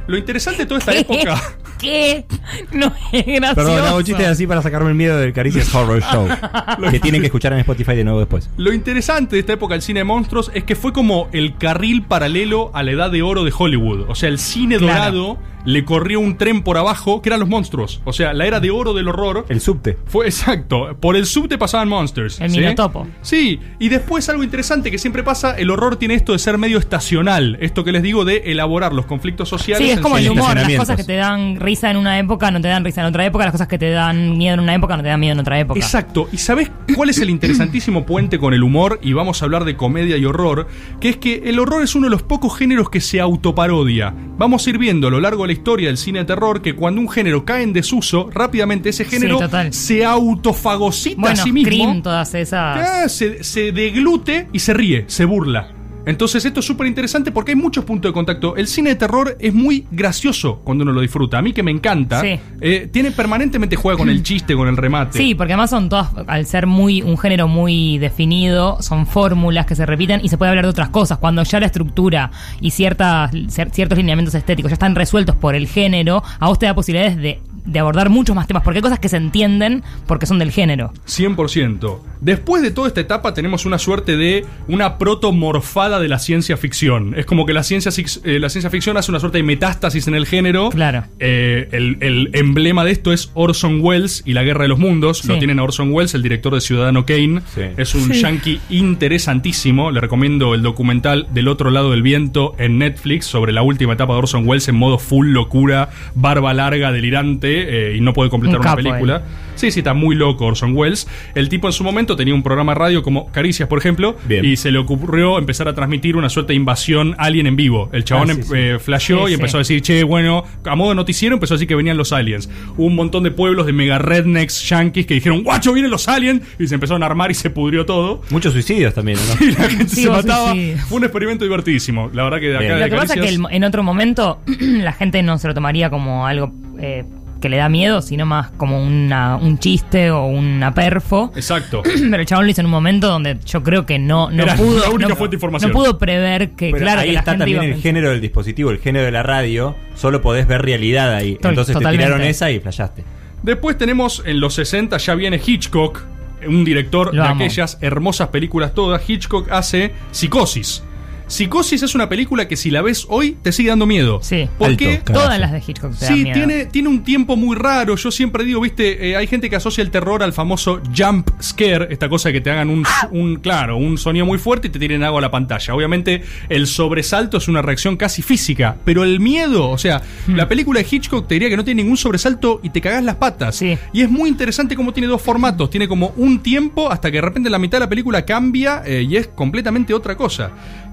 Lo 0.07 0.17
interesante 0.17 0.63
de 0.63 0.65
toda 0.65 0.79
esta 0.79 0.93
época. 0.97 1.41
¿Qué? 1.85 2.25
No 2.71 2.91
es 3.11 3.25
gracioso. 3.25 3.55
Perdón, 3.55 3.85
hago 3.85 4.01
chistes 4.01 4.27
así 4.27 4.47
para 4.47 4.61
sacarme 4.61 4.89
el 4.89 4.95
miedo 4.95 5.17
del 5.17 5.33
Caricias 5.33 5.73
Horror 5.73 6.01
Show. 6.01 6.27
que 6.91 6.99
tienen 6.99 7.21
que 7.21 7.27
escuchar 7.27 7.53
en 7.53 7.59
Spotify 7.59 7.95
de 7.95 8.03
nuevo 8.03 8.19
después. 8.19 8.49
Lo 8.57 8.73
interesante 8.73 9.35
de 9.35 9.39
esta 9.41 9.53
época 9.53 9.73
del 9.73 9.81
cine 9.81 10.01
de 10.01 10.03
monstruos 10.03 10.51
es 10.53 10.63
que 10.63 10.75
fue 10.75 10.93
como 10.93 11.27
el 11.31 11.57
carril 11.57 12.03
paralelo 12.03 12.71
a 12.73 12.83
la 12.83 12.91
edad 12.91 13.11
de 13.11 13.21
oro 13.21 13.43
de 13.43 13.53
Hollywood. 13.57 14.05
O 14.09 14.15
sea, 14.15 14.29
el 14.29 14.39
cine 14.39 14.77
Claro. 14.77 14.93
dorado 14.93 15.37
le 15.65 15.83
corrió 15.83 16.19
un 16.19 16.37
tren 16.37 16.61
por 16.61 16.77
abajo 16.77 17.21
que 17.23 17.29
eran 17.29 17.39
los 17.39 17.49
monstruos. 17.49 17.99
O 18.05 18.13
sea, 18.13 18.33
la 18.33 18.45
era 18.45 18.59
de 18.59 18.69
oro 18.69 18.93
del 18.93 19.07
horror. 19.07 19.45
El 19.49 19.61
subte. 19.61 19.97
Fue 20.05 20.27
exacto. 20.27 20.95
Por 20.99 21.15
el 21.15 21.25
subte 21.25 21.57
pasaban 21.57 21.89
Monsters. 21.89 22.39
El 22.39 22.51
¿sí? 22.51 22.59
Minotopo. 22.59 23.07
Sí, 23.23 23.59
y 23.79 23.89
después 23.89 24.29
algo 24.29 24.43
interesante 24.43 24.91
que 24.91 24.99
siempre 24.99 25.23
pasa, 25.23 25.55
el 25.57 25.71
horror 25.71 25.95
tiene 25.95 26.13
esto 26.13 26.33
de 26.33 26.39
ser 26.39 26.59
medio 26.59 26.77
estacional. 26.77 27.57
Esto 27.61 27.83
que 27.83 27.91
les 27.91 28.03
digo 28.03 28.25
de 28.25 28.43
elaborar 28.51 28.93
los 28.93 29.07
conflictos 29.07 29.49
sociales. 29.49 29.85
Sí, 29.87 29.91
es 29.91 29.99
como 29.99 30.19
el 30.19 30.29
humor. 30.29 30.55
Las 30.55 30.71
cosas 30.73 30.97
que 30.97 31.03
te 31.03 31.15
dan 31.15 31.59
risa 31.59 31.74
en 31.83 31.97
una 31.97 32.17
época 32.19 32.51
no 32.51 32.61
te 32.61 32.67
dan 32.67 32.83
risa 32.83 33.01
en 33.01 33.07
otra 33.07 33.25
época. 33.25 33.45
Las 33.45 33.51
cosas 33.51 33.67
que 33.67 33.77
te 33.77 33.89
dan 33.89 34.37
miedo 34.37 34.55
en 34.55 34.59
una 34.61 34.75
época 34.75 34.97
no 34.97 35.03
te 35.03 35.09
dan 35.09 35.19
miedo 35.19 35.33
en 35.33 35.39
otra 35.39 35.59
época. 35.59 35.79
Exacto. 35.79 36.27
¿Y 36.31 36.37
sabes 36.37 36.71
cuál 36.95 37.09
es 37.09 37.19
el 37.19 37.29
interesantísimo 37.29 38.05
puente 38.05 38.39
con 38.39 38.53
el 38.53 38.63
humor? 38.63 38.99
Y 39.01 39.13
vamos 39.13 39.41
a 39.41 39.45
hablar 39.45 39.65
de 39.65 39.75
comedia 39.75 40.17
y 40.17 40.25
horror. 40.25 40.67
Que 40.99 41.09
es 41.09 41.17
que 41.17 41.43
el 41.45 41.59
horror 41.59 41.83
es 41.83 41.95
uno 41.95 42.07
de 42.07 42.11
los 42.11 42.23
pocos 42.23 42.57
géneros 42.57 42.89
que 42.89 43.01
se 43.01 43.19
autoparodia. 43.19 44.13
Vamos 44.37 44.65
a 44.65 44.69
ir 44.69 44.77
viendo 44.77 45.07
a 45.07 45.11
lo 45.11 45.19
largo 45.19 45.43
de 45.43 45.47
la 45.47 45.53
historia 45.53 45.87
del 45.87 45.97
cine 45.97 46.19
de 46.19 46.25
terror 46.25 46.61
que 46.61 46.75
cuando 46.75 47.01
un 47.01 47.09
género 47.09 47.45
cae 47.45 47.63
en 47.63 47.73
desuso, 47.73 48.29
rápidamente 48.31 48.89
ese 48.89 49.05
género 49.05 49.39
se 49.71 50.05
autofagocita 50.05 51.21
Bueno, 51.21 51.41
a 51.41 51.43
sí 51.43 51.51
mismo. 51.51 51.71
Scream, 51.71 52.01
todas 52.01 52.33
esas. 52.33 53.11
Se, 53.11 53.43
se 53.43 53.71
deglute 53.71 54.47
y 54.51 54.59
se 54.59 54.73
ríe, 54.73 55.05
se 55.07 55.25
burla. 55.25 55.74
Entonces 56.05 56.45
esto 56.45 56.59
es 56.59 56.65
súper 56.65 56.87
interesante 56.87 57.31
porque 57.31 57.51
hay 57.51 57.55
muchos 57.55 57.83
puntos 57.85 58.09
de 58.09 58.13
contacto. 58.13 58.55
El 58.55 58.67
cine 58.67 58.91
de 58.91 58.95
terror 58.95 59.35
es 59.39 59.53
muy 59.53 59.85
gracioso 59.91 60.61
cuando 60.63 60.83
uno 60.83 60.91
lo 60.93 61.01
disfruta. 61.01 61.37
A 61.37 61.41
mí 61.41 61.53
que 61.53 61.63
me 61.63 61.71
encanta. 61.71 62.21
Sí. 62.21 62.39
eh, 62.61 62.89
tiene 62.91 63.11
permanentemente 63.11 63.75
juega 63.75 63.97
con 63.97 64.09
el 64.09 64.21
chiste, 64.23 64.55
con 64.55 64.67
el 64.67 64.77
remate. 64.77 65.17
Sí, 65.17 65.35
porque 65.35 65.53
además 65.53 65.69
son 65.69 65.89
todas, 65.89 66.09
al 66.27 66.45
ser 66.45 66.67
muy 66.67 67.01
un 67.01 67.17
género 67.17 67.47
muy 67.47 67.97
definido, 67.97 68.77
son 68.81 69.07
fórmulas 69.07 69.65
que 69.65 69.75
se 69.75 69.85
repiten 69.85 70.21
y 70.23 70.29
se 70.29 70.37
puede 70.37 70.49
hablar 70.49 70.65
de 70.65 70.69
otras 70.71 70.89
cosas. 70.89 71.17
Cuando 71.17 71.43
ya 71.43 71.59
la 71.59 71.65
estructura 71.67 72.31
y 72.61 72.71
ciertas, 72.71 73.31
cier- 73.33 73.71
ciertos 73.71 73.97
lineamientos 73.97 74.35
estéticos 74.35 74.69
ya 74.71 74.73
están 74.73 74.95
resueltos 74.95 75.35
por 75.35 75.55
el 75.55 75.67
género, 75.67 76.23
a 76.39 76.47
vos 76.47 76.59
te 76.59 76.65
da 76.65 76.73
posibilidades 76.75 77.17
de, 77.17 77.39
de 77.65 77.79
abordar 77.79 78.09
muchos 78.09 78.35
más 78.35 78.47
temas, 78.47 78.63
porque 78.63 78.77
hay 78.77 78.83
cosas 78.83 78.99
que 78.99 79.09
se 79.09 79.17
entienden 79.17 79.83
porque 80.07 80.25
son 80.25 80.37
del 80.39 80.51
género. 80.51 80.93
100%. 81.07 81.99
Después 82.21 82.61
de 82.61 82.71
toda 82.71 82.87
esta 82.87 83.01
etapa 83.01 83.33
tenemos 83.33 83.65
una 83.65 83.77
suerte 83.77 84.17
de 84.17 84.45
una 84.67 84.97
protomorfada 84.97 85.94
de 85.99 86.07
la 86.07 86.19
ciencia 86.19 86.57
ficción. 86.57 87.13
Es 87.17 87.25
como 87.25 87.45
que 87.45 87.53
la 87.53 87.63
ciencia, 87.63 87.91
eh, 88.23 88.39
la 88.39 88.49
ciencia 88.49 88.69
ficción 88.69 88.97
hace 88.97 89.11
una 89.11 89.19
suerte 89.19 89.37
de 89.39 89.43
metástasis 89.43 90.07
en 90.07 90.15
el 90.15 90.25
género. 90.25 90.69
Claro. 90.69 91.05
Eh, 91.19 91.67
el, 91.71 91.97
el 92.01 92.29
emblema 92.33 92.83
de 92.85 92.91
esto 92.91 93.11
es 93.13 93.31
Orson 93.33 93.79
Welles 93.81 94.23
y 94.25 94.33
la 94.33 94.43
Guerra 94.43 94.63
de 94.63 94.69
los 94.69 94.79
Mundos. 94.79 95.19
Sí. 95.19 95.27
Lo 95.27 95.37
tienen 95.37 95.59
a 95.59 95.63
Orson 95.63 95.91
Welles, 95.91 96.13
el 96.13 96.23
director 96.23 96.53
de 96.53 96.61
Ciudadano 96.61 97.05
Kane. 97.05 97.41
Sí. 97.53 97.61
Es 97.77 97.95
un 97.95 98.11
yankee 98.11 98.59
interesantísimo. 98.69 99.91
Le 99.91 100.01
recomiendo 100.01 100.53
el 100.55 100.61
documental 100.61 101.27
Del 101.33 101.47
otro 101.47 101.69
lado 101.71 101.91
del 101.91 102.01
viento 102.01 102.55
en 102.57 102.77
Netflix 102.77 103.25
sobre 103.25 103.53
la 103.53 103.61
última 103.61 103.93
etapa 103.93 104.13
de 104.13 104.19
Orson 104.19 104.47
Welles 104.47 104.67
en 104.67 104.75
modo 104.75 104.97
full 104.97 105.27
locura, 105.29 105.89
barba 106.15 106.53
larga, 106.53 106.91
delirante 106.91 107.91
eh, 107.91 107.95
y 107.95 108.01
no 108.01 108.13
puede 108.13 108.29
completar 108.29 108.59
Un 108.59 108.65
una 108.65 108.69
capo, 108.75 108.83
película. 108.83 109.23
Sí, 109.55 109.71
sí, 109.71 109.79
está 109.79 109.93
muy 109.93 110.15
loco 110.15 110.45
Orson 110.45 110.75
Welles. 110.75 111.07
El 111.33 111.49
tipo 111.49 111.67
en 111.67 111.73
su 111.73 111.83
momento 111.83 112.15
tenía 112.15 112.33
un 112.33 112.43
programa 112.43 112.73
de 112.73 112.79
radio 112.79 113.03
como 113.03 113.31
Caricias, 113.31 113.69
por 113.69 113.79
ejemplo, 113.79 114.17
Bien. 114.27 114.43
y 114.43 114.57
se 114.57 114.71
le 114.71 114.79
ocurrió 114.79 115.37
empezar 115.37 115.67
a 115.67 115.73
transmitir 115.85 116.17
una 116.17 116.29
suerte 116.29 116.53
de 116.53 116.57
invasión 116.57 117.15
alien 117.17 117.45
en 117.47 117.55
vivo. 117.55 117.89
El 117.93 118.03
chabón 118.03 118.31
Ah, 118.31 118.33
sí, 118.33 118.39
em- 118.41 118.47
sí. 118.47 118.53
eh, 118.55 118.79
flasheó 118.79 119.25
Sí, 119.27 119.31
y 119.31 119.35
empezó 119.35 119.51
sí. 119.51 119.57
a 119.57 119.59
decir, 119.59 119.81
che, 119.81 120.03
bueno, 120.03 120.43
a 120.63 120.75
modo 120.75 120.89
de 120.89 120.95
noticiero 120.95 121.35
empezó 121.35 121.53
a 121.53 121.57
decir 121.57 121.67
que 121.67 121.75
venían 121.75 121.95
los 121.97 122.11
aliens. 122.11 122.49
Hubo 122.75 122.87
un 122.87 122.95
montón 122.95 123.23
de 123.23 123.31
pueblos 123.31 123.65
de 123.67 123.73
mega 123.73 123.99
rednecks 123.99 124.67
yankees 124.67 125.05
que 125.05 125.13
dijeron, 125.13 125.43
guacho, 125.43 125.73
vienen 125.73 125.91
los 125.91 126.07
aliens, 126.07 126.41
y 126.59 126.67
se 126.67 126.73
empezaron 126.75 127.03
a 127.03 127.05
armar 127.05 127.29
y 127.31 127.35
se 127.35 127.49
pudrió 127.49 127.85
todo. 127.85 128.21
Muchos 128.31 128.53
suicidios 128.53 128.93
también, 128.93 129.17
¿no? 129.27 129.45
Y 129.45 129.51
la 129.51 129.69
gente 129.69 129.87
Sí, 129.89 130.03
se 130.03 130.09
mataba. 130.09 130.53
Fue 130.87 130.97
un 130.97 131.03
experimento 131.03 131.43
divertidísimo. 131.45 132.09
La 132.13 132.23
verdad 132.23 132.39
que 132.39 132.47
de 132.47 132.55
acá 132.57 132.65
Bien. 132.65 132.75
de 132.79 132.85
Lo 132.85 132.89
que 132.89 132.95
pasa 132.97 133.13
es 133.13 133.21
que 133.21 133.29
el- 133.29 133.41
en 133.51 133.63
otro 133.63 133.83
momento 133.83 134.39
la 134.59 134.93
gente 134.93 135.21
no 135.23 135.37
se 135.37 135.47
lo 135.47 135.53
tomaría 135.53 135.89
como 135.89 136.25
algo 136.25 136.51
eh, 136.79 137.03
que 137.45 137.49
le 137.49 137.57
da 137.57 137.69
miedo, 137.69 138.01
sino 138.01 138.25
más 138.25 138.49
como 138.57 138.83
una, 138.83 139.35
un 139.35 139.59
chiste 139.59 140.09
o 140.09 140.25
una 140.25 140.73
perfo. 140.73 141.31
Exacto. 141.35 141.83
Pero 142.09 142.15
el 142.17 142.25
chabón 142.25 142.45
lo 142.45 142.51
hizo 142.51 142.61
en 142.61 142.65
un 142.65 142.71
momento 142.71 143.07
donde 143.07 143.37
yo 143.45 143.61
creo 143.61 143.85
que 143.85 143.99
no, 143.99 144.31
no 144.31 144.41
Era 144.41 144.55
pudo. 144.55 144.79
la 144.81 144.89
única 144.89 145.09
no, 145.09 145.15
fuente 145.15 145.35
de 145.35 145.37
información. 145.37 145.71
no 145.71 145.77
pudo 145.77 145.99
prever 145.99 146.53
que, 146.53 146.71
Pero 146.71 146.83
claro, 146.83 147.01
ahí 147.01 147.09
que 147.09 147.13
la 147.13 147.19
está 147.19 147.31
gente 147.33 147.43
también 147.43 147.63
iba 147.65 147.75
el 147.75 147.81
género 147.83 148.09
del 148.09 148.19
dispositivo, 148.19 148.71
el 148.71 148.79
género 148.79 149.05
de 149.05 149.11
la 149.11 149.21
radio. 149.21 149.75
Solo 149.93 150.23
podés 150.23 150.47
ver 150.47 150.63
realidad 150.63 151.13
ahí. 151.13 151.33
Entonces 151.33 151.73
totalmente. 151.73 152.03
te 152.03 152.07
tiraron 152.07 152.25
esa 152.25 152.49
y 152.49 152.59
flashaste. 152.59 153.03
Después 153.43 153.77
tenemos 153.77 154.23
en 154.25 154.39
los 154.39 154.55
60 154.55 154.97
ya 154.97 155.13
viene 155.13 155.39
Hitchcock, 155.45 156.01
un 156.47 156.65
director 156.65 157.13
Lo 157.13 157.21
de 157.21 157.29
amo. 157.29 157.43
aquellas 157.43 157.77
hermosas 157.79 158.29
películas 158.29 158.73
todas. 158.73 159.07
Hitchcock 159.07 159.51
hace 159.51 159.91
Psicosis. 160.09 160.81
Psicosis 161.27 161.81
es 161.83 161.95
una 161.95 162.07
película 162.09 162.47
que 162.47 162.55
si 162.55 162.69
la 162.71 162.81
ves 162.81 163.05
hoy 163.09 163.37
te 163.41 163.51
sigue 163.51 163.69
dando 163.69 163.85
miedo. 163.85 164.19
Sí. 164.21 164.47
Porque 164.57 164.97
Alto. 164.97 165.13
Todas 165.13 165.39
las 165.39 165.51
de 165.51 165.59
Hitchcock 165.65 165.95
te 165.97 166.05
dan 166.05 166.15
Sí, 166.15 166.23
miedo. 166.23 166.33
tiene, 166.35 166.65
tiene 166.65 166.89
un 166.89 167.03
tiempo 167.03 167.35
muy 167.35 167.55
raro. 167.55 167.95
Yo 167.95 168.11
siempre 168.11 168.43
digo, 168.43 168.61
viste, 168.61 169.09
eh, 169.09 169.15
hay 169.15 169.27
gente 169.27 169.49
que 169.49 169.55
asocia 169.55 169.81
el 169.81 169.91
terror 169.91 170.21
al 170.23 170.33
famoso 170.33 170.81
jump 170.95 171.29
scare, 171.41 171.87
esta 171.89 172.09
cosa 172.09 172.29
de 172.29 172.33
que 172.33 172.41
te 172.41 172.51
hagan 172.51 172.69
un, 172.69 172.85
un, 173.11 173.37
claro, 173.37 173.77
un 173.77 173.97
sonido 173.97 174.25
muy 174.25 174.37
fuerte 174.37 174.67
y 174.67 174.71
te 174.71 174.79
tiren 174.79 175.03
algo 175.03 175.17
a 175.17 175.21
la 175.21 175.31
pantalla. 175.31 175.73
Obviamente, 175.73 176.23
el 176.49 176.67
sobresalto 176.67 177.37
es 177.37 177.47
una 177.47 177.61
reacción 177.61 177.97
casi 177.97 178.21
física, 178.21 178.77
pero 178.85 179.03
el 179.03 179.19
miedo, 179.19 179.69
o 179.69 179.77
sea, 179.77 180.01
Hmm. 180.27 180.35
la 180.35 180.47
película 180.47 180.79
de 180.79 180.87
Hitchcock 180.89 181.27
te 181.27 181.35
diría 181.35 181.49
que 181.49 181.57
no 181.57 181.63
tiene 181.63 181.81
ningún 181.83 181.97
sobresalto 181.97 182.59
y 182.63 182.69
te 182.69 182.81
cagás 182.81 183.03
las 183.03 183.15
patas. 183.15 183.55
Sí. 183.55 183.77
Y 183.93 184.01
es 184.01 184.09
muy 184.09 184.29
interesante 184.29 184.75
cómo 184.75 184.93
tiene 184.93 185.07
dos 185.07 185.21
formatos. 185.21 185.69
Tiene 185.69 185.87
como 185.87 186.13
un 186.17 186.39
tiempo 186.39 186.91
hasta 186.91 187.09
que 187.11 187.17
de 187.17 187.21
repente 187.21 187.49
la 187.49 187.57
mitad 187.59 187.77
de 187.79 187.85
la 187.85 187.89
película 187.89 188.25
cambia 188.25 188.83
eh, 188.85 189.01
y 189.09 189.15
es 189.17 189.27
completamente 189.27 189.93
otra 189.93 190.15
cosa. 190.15 190.51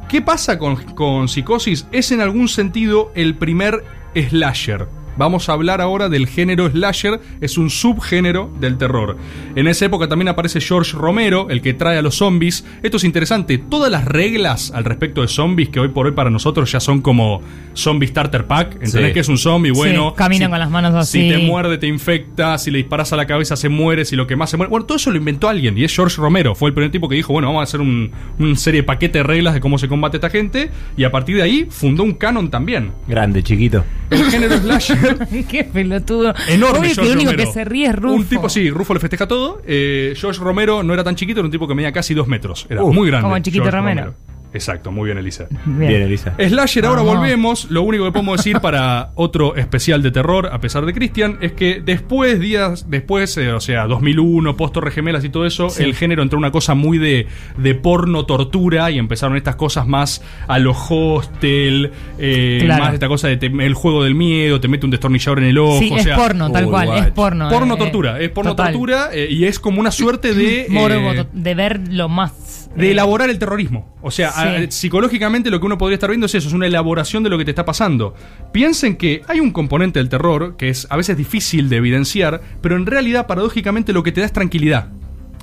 ¿Qué 0.08 0.21
pasa 0.22 0.58
con, 0.58 0.76
con 0.94 1.28
Psicosis? 1.28 1.86
Es 1.92 2.12
en 2.12 2.20
algún 2.20 2.48
sentido 2.48 3.12
el 3.14 3.36
primer 3.36 3.84
slasher. 4.14 5.01
Vamos 5.16 5.48
a 5.48 5.52
hablar 5.52 5.80
ahora 5.80 6.08
del 6.08 6.26
género 6.26 6.70
slasher, 6.70 7.20
es 7.40 7.58
un 7.58 7.70
subgénero 7.70 8.50
del 8.60 8.78
terror. 8.78 9.16
En 9.56 9.68
esa 9.68 9.84
época 9.86 10.08
también 10.08 10.28
aparece 10.28 10.60
George 10.60 10.96
Romero, 10.96 11.48
el 11.50 11.60
que 11.62 11.74
trae 11.74 11.98
a 11.98 12.02
los 12.02 12.16
zombies. 12.16 12.64
Esto 12.82 12.96
es 12.96 13.04
interesante, 13.04 13.58
todas 13.58 13.90
las 13.90 14.04
reglas 14.04 14.70
al 14.74 14.84
respecto 14.84 15.22
de 15.22 15.28
zombies 15.28 15.68
que 15.68 15.80
hoy 15.80 15.88
por 15.88 16.06
hoy 16.06 16.12
para 16.12 16.30
nosotros 16.30 16.70
ya 16.72 16.80
son 16.80 17.00
como 17.02 17.40
zombie 17.74 18.08
starter 18.08 18.46
pack, 18.46 18.74
¿entendés 18.82 19.08
Sí. 19.08 19.12
que 19.14 19.20
es 19.20 19.28
un 19.28 19.38
zombie? 19.38 19.70
Bueno, 19.72 20.10
Sí, 20.10 20.16
caminan 20.16 20.50
con 20.50 20.58
las 20.58 20.70
manos 20.70 20.94
así. 20.94 21.22
Si 21.22 21.28
te 21.28 21.38
muerde 21.38 21.78
te 21.78 21.86
infecta, 21.86 22.56
si 22.58 22.70
le 22.70 22.78
disparas 22.78 23.12
a 23.12 23.16
la 23.16 23.26
cabeza 23.26 23.56
se 23.56 23.68
muere, 23.68 24.04
si 24.04 24.16
lo 24.16 24.26
que 24.26 24.36
más 24.36 24.50
se 24.50 24.56
muere. 24.56 24.70
Bueno, 24.70 24.86
todo 24.86 24.96
eso 24.96 25.10
lo 25.10 25.16
inventó 25.18 25.48
alguien 25.48 25.76
y 25.76 25.84
es 25.84 25.94
George 25.94 26.16
Romero, 26.20 26.54
fue 26.54 26.68
el 26.70 26.74
primer 26.74 26.90
tipo 26.90 27.08
que 27.08 27.14
dijo, 27.16 27.32
bueno, 27.32 27.48
vamos 27.48 27.60
a 27.60 27.64
hacer 27.64 27.80
un, 27.80 28.10
una 28.38 28.56
serie 28.56 28.80
de 28.80 28.84
paquete 28.86 29.18
de 29.18 29.24
reglas 29.24 29.54
de 29.54 29.60
cómo 29.60 29.78
se 29.78 29.88
combate 29.88 30.16
esta 30.16 30.30
gente 30.30 30.70
y 30.96 31.04
a 31.04 31.10
partir 31.10 31.36
de 31.36 31.42
ahí 31.42 31.66
fundó 31.70 32.02
un 32.02 32.12
canon 32.12 32.50
también. 32.50 32.92
Grande, 33.08 33.42
chiquito. 33.42 33.84
El 34.10 34.24
género 34.30 34.56
slasher 34.58 34.98
Qué 35.48 35.64
pelotudo. 35.64 36.34
Enorme 36.48 36.78
Obvio 36.78 36.88
que 36.90 36.94
George 36.94 37.10
el 37.12 37.16
único 37.16 37.30
Romero. 37.32 37.48
que 37.48 37.52
se 37.52 37.64
ríe 37.64 37.86
es 37.86 37.96
Rufo. 37.96 38.14
Un 38.14 38.24
tipo, 38.26 38.48
sí, 38.48 38.70
Rufo 38.70 38.94
le 38.94 39.00
festeja 39.00 39.26
todo. 39.26 39.62
Eh, 39.66 40.14
George 40.16 40.40
Romero 40.40 40.82
no 40.82 40.92
era 40.94 41.04
tan 41.04 41.14
chiquito, 41.16 41.40
era 41.40 41.46
un 41.46 41.52
tipo 41.52 41.66
que 41.68 41.74
medía 41.74 41.92
casi 41.92 42.14
dos 42.14 42.28
metros. 42.28 42.66
Era 42.68 42.82
Uh, 42.84 42.92
muy 42.92 43.08
grande. 43.08 43.24
como 43.28 43.38
Chiquito 43.38 43.70
Romero. 43.70 44.14
Exacto, 44.54 44.90
muy 44.92 45.06
bien, 45.06 45.18
Elisa. 45.18 45.46
Bien. 45.64 45.88
Bien, 45.88 46.02
Elisa. 46.02 46.34
Slasher, 46.38 46.84
ahora 46.86 47.02
volvemos. 47.02 47.70
Lo 47.70 47.82
único 47.82 48.04
que 48.04 48.12
podemos 48.12 48.36
decir 48.36 48.60
para 48.60 49.10
otro 49.14 49.56
especial 49.56 50.02
de 50.02 50.10
terror, 50.10 50.50
a 50.52 50.60
pesar 50.60 50.84
de 50.86 50.92
Christian, 50.92 51.38
es 51.40 51.52
que 51.52 51.80
después, 51.84 52.38
días 52.40 52.86
después, 52.90 53.36
eh, 53.38 53.52
o 53.52 53.60
sea, 53.60 53.86
2001, 53.86 54.56
post 54.56 54.74
Torres 54.74 54.94
Gemelas 54.94 55.24
y 55.24 55.30
todo 55.30 55.46
eso, 55.46 55.70
Sí. 55.70 55.82
el 55.84 55.94
género 55.94 56.22
entró 56.22 56.38
una 56.38 56.50
cosa 56.50 56.74
muy 56.74 56.98
de, 56.98 57.26
de 57.56 57.74
porno 57.74 58.26
tortura 58.26 58.90
y 58.90 58.98
empezaron 58.98 59.36
estas 59.36 59.56
cosas 59.56 59.86
más 59.86 60.22
a 60.48 60.58
lo 60.58 60.72
hostel, 60.72 61.90
eh, 62.18 62.58
Claro. 62.62 62.84
más 62.84 62.94
esta 62.94 63.08
cosa 63.08 63.28
de 63.28 63.36
te- 63.36 63.46
el 63.46 63.74
juego 63.74 64.04
del 64.04 64.14
miedo, 64.14 64.60
te 64.60 64.68
mete 64.68 64.84
un 64.86 64.90
destornillador 64.90 65.38
en 65.38 65.44
el 65.46 65.58
ojo. 65.58 65.78
Sí, 65.78 65.90
o 65.92 65.96
es 65.96 66.02
sea, 66.04 66.16
porno, 66.16 66.50
tal 66.50 66.66
cual, 66.66 66.98
es 66.98 67.10
porno. 67.12 67.48
Porno 67.48 67.74
eh, 67.74 67.78
tortura, 67.78 68.20
es 68.20 68.30
porno 68.30 68.50
total. 68.52 68.72
tortura 68.72 69.08
eh, 69.12 69.28
y 69.30 69.44
es 69.44 69.58
como 69.58 69.80
una 69.80 69.90
suerte 69.90 70.34
de. 70.34 70.66
Morbo, 70.68 71.12
eh, 71.12 71.26
de 71.32 71.54
ver 71.54 71.80
lo 71.90 72.08
más. 72.08 72.61
De 72.76 72.88
eh, 72.88 72.90
elaborar 72.92 73.30
el 73.30 73.38
terrorismo. 73.38 73.96
O 74.02 74.10
sea, 74.10 74.30
Sí. 74.32 74.40
a- 74.66 74.70
psicológicamente 74.70 75.50
lo 75.50 75.60
que 75.60 75.66
uno 75.66 75.78
podría 75.78 75.94
estar 75.94 76.10
viendo 76.10 76.26
es 76.26 76.34
eso, 76.34 76.48
es 76.48 76.54
una 76.54 76.66
elaboración 76.66 77.22
de 77.22 77.30
lo 77.30 77.38
que 77.38 77.44
te 77.44 77.50
está 77.50 77.64
pasando. 77.64 78.14
Piensen 78.52 78.96
que 78.96 79.22
hay 79.28 79.40
un 79.40 79.50
componente 79.52 79.98
del 79.98 80.08
terror 80.08 80.56
que 80.56 80.68
es 80.68 80.86
a 80.90 80.96
veces 80.96 81.16
difícil 81.16 81.68
de 81.68 81.76
evidenciar, 81.76 82.40
pero 82.60 82.76
en 82.76 82.86
realidad 82.86 83.26
paradójicamente 83.26 83.92
lo 83.92 84.02
que 84.02 84.12
te 84.12 84.20
da 84.20 84.26
es 84.26 84.32
tranquilidad. 84.32 84.88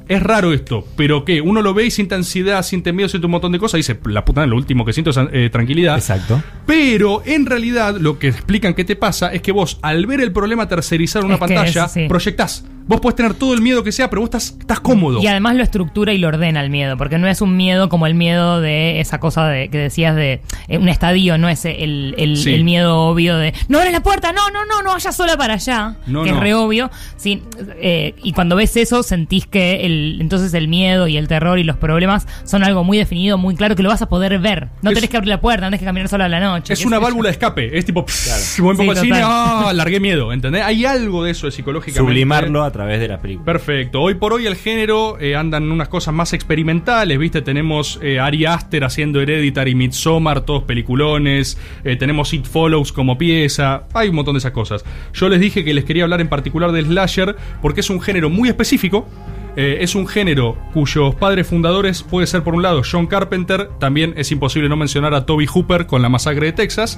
Es 0.08 0.24
raro 0.24 0.54
esto, 0.54 0.88
pero 0.96 1.24
que 1.24 1.40
uno 1.40 1.62
lo 1.62 1.76
ve 1.76 1.86
y 1.86 1.92
siente 1.92 2.16
ansiedad, 2.16 2.64
siente 2.64 2.92
miedo, 2.94 3.08
siente 3.10 3.28
un 3.28 3.32
montón 3.32 3.52
de 3.52 3.60
cosas 3.60 3.76
y 3.76 3.82
dice, 3.82 4.00
la 4.06 4.26
puta, 4.26 4.44
lo 4.48 4.56
último 4.56 4.84
que 4.84 4.92
siento 4.92 5.12
es 5.12 5.18
eh, 5.32 5.50
tranquilidad. 5.52 5.98
Exacto. 5.98 6.42
Pero 6.66 7.22
en 7.28 7.46
realidad 7.46 7.96
lo 8.00 8.18
que 8.18 8.30
explican 8.30 8.74
que 8.74 8.84
te 8.86 8.96
pasa 8.96 9.32
es 9.32 9.44
que 9.44 9.52
vos 9.52 9.78
al 9.84 10.08
ver 10.08 10.22
el 10.22 10.32
problema 10.32 10.68
tercerizado 10.68 11.26
en 11.26 11.26
una 11.28 11.36
Es 11.36 11.40
pantalla, 11.40 11.88
sí. 11.88 12.08
proyectás. 12.08 12.66
Vos 12.90 13.00
podés 13.00 13.16
tener 13.16 13.36
todo 13.36 13.54
el 13.54 13.62
miedo 13.62 13.84
que 13.84 13.92
sea, 13.92 14.10
pero 14.10 14.22
vos 14.22 14.28
estás, 14.30 14.56
estás 14.60 14.80
cómodo. 14.80 15.22
Y 15.22 15.28
además 15.28 15.56
lo 15.56 15.64
estructura 15.64 16.12
y 16.12 16.18
lo 16.18 16.28
ordena 16.28 16.60
el 16.62 16.70
miedo, 16.72 16.98
porque 16.98 17.18
no 17.20 17.28
es 17.28 17.40
un 17.40 17.56
miedo 17.56 17.88
como 17.88 18.08
el 18.08 18.16
miedo 18.16 18.60
de 18.60 19.00
esa 19.00 19.20
cosa 19.20 19.48
de, 19.48 19.70
que 19.70 19.78
decías 19.78 20.16
de 20.16 20.42
eh, 20.68 20.78
un 20.80 20.90
estadio, 20.90 21.38
no 21.38 21.48
es 21.50 21.66
el, 21.66 22.16
el- 22.18 22.36
Sí. 22.38 22.52
el 22.54 22.64
miedo 22.64 22.98
obvio 22.98 23.38
de 23.38 23.54
no 23.68 23.78
abres 23.78 23.94
la 23.94 24.02
puerta, 24.02 24.34
no, 24.34 24.50
no, 24.50 24.66
no, 24.66 24.82
no 24.82 24.92
vayas 24.94 25.16
sola 25.16 25.38
para 25.38 25.54
allá, 25.54 25.98
No, 26.08 26.24
que 26.24 26.32
no. 26.32 26.38
es 26.38 26.42
re 26.44 26.54
obvio. 26.56 26.90
Sí, 27.16 27.44
eh, 27.80 28.16
y 28.24 28.34
cuando 28.34 28.56
ves 28.56 28.76
eso, 28.76 29.04
sentís 29.04 29.46
que 29.46 29.86
el, 29.86 30.18
entonces 30.20 30.52
el 30.56 30.68
miedo 30.68 31.08
y 31.08 31.16
el 31.18 31.28
terror 31.28 31.60
y 31.60 31.64
los 31.64 31.78
problemas 31.78 32.26
son 32.44 32.64
algo 32.64 32.84
muy 32.84 32.98
definido, 32.98 33.38
muy 33.38 33.56
claro, 33.56 33.76
que 33.76 33.84
lo 33.84 33.90
vas 33.90 34.02
a 34.02 34.10
poder 34.10 34.40
ver. 34.40 34.70
No 34.82 34.90
Es- 34.90 34.96
tenés 34.96 35.12
que 35.12 35.18
abrir 35.18 35.30
la 35.30 35.42
puerta, 35.42 35.66
no 35.66 35.68
tenés 35.70 35.82
que 35.82 35.86
caminar 35.86 36.10
sola 36.10 36.26
a 36.26 36.30
la 36.30 36.40
noche. 36.40 36.74
Es 36.74 36.84
una 36.86 36.98
válvula 36.98 37.28
de 37.30 37.34
escape. 37.34 37.78
Es 37.78 37.86
tipo, 37.86 38.04
pss, 38.06 38.60
voy 38.62 38.72
un 38.72 38.78
Sí, 38.78 38.82
poco 38.82 38.92
al 38.92 38.98
cine, 39.06 39.20
total. 39.22 39.32
ah, 39.32 39.74
largué 39.76 40.00
miedo. 40.00 40.34
¿Entendés? 40.34 40.64
Hay 40.64 40.86
algo 40.86 41.24
de 41.24 41.32
eso 41.32 41.46
de 41.46 41.52
psicológicamente. 41.52 42.00
Sublimarlo 42.12 42.64
a 42.64 42.72
través 42.80 43.02
de 43.02 43.10
la 43.10 43.20
película. 43.20 43.44
Perfecto. 43.44 44.02
Hoy 44.02 44.14
por 44.14 44.32
hoy 44.32 44.46
el 44.46 44.56
género 44.56 45.20
eh, 45.20 45.36
andan 45.36 45.70
unas 45.70 45.90
cosas 45.90 46.14
más 46.14 46.32
experimentales, 46.32 47.20
¿viste? 47.20 47.42
Tenemos 47.42 48.00
eh, 48.02 48.22
Ari 48.22 48.46
Aster 48.46 48.86
haciendo 48.86 49.20
Hereditary, 49.20 49.76
Midsommar, 49.76 50.46
todos 50.46 50.64
peliculones. 50.64 51.58
eh, 51.84 51.98
tenemos 51.98 52.34
It 52.34 52.46
Follows 52.46 52.94
como 52.94 53.18
pieza. 53.18 53.84
Hay 53.94 54.08
un 54.08 54.16
montón 54.16 54.36
de 54.36 54.38
esas 54.38 54.54
cosas. 54.54 54.86
Yo 55.14 55.28
les 55.28 55.42
dije 55.42 55.66
que 55.66 55.74
les 55.74 55.84
quería 55.84 56.04
hablar 56.04 56.22
en 56.22 56.30
particular 56.30 56.72
del 56.72 56.86
slasher 56.86 57.36
porque 57.62 57.82
es 57.82 57.90
un 57.90 58.00
género 58.00 58.30
muy 58.30 58.48
específico. 58.48 59.10
Es 59.58 59.94
un 59.96 60.08
género 60.08 60.58
cuyos 60.74 61.16
padres 61.16 61.48
fundadores 61.48 62.02
puede 62.04 62.28
ser 62.28 62.44
por 62.44 62.54
un 62.56 62.62
lado 62.62 62.82
John 62.90 63.08
Carpenter, 63.08 63.68
también 63.78 64.14
es 64.16 64.32
imposible 64.32 64.70
no 64.70 64.78
mencionar 64.78 65.14
a 65.14 65.26
Toby 65.26 65.48
Hooper 65.48 65.86
con 65.86 66.02
la 66.02 66.08
masacre 66.08 66.46
de 66.46 66.54
Texas, 66.54 66.98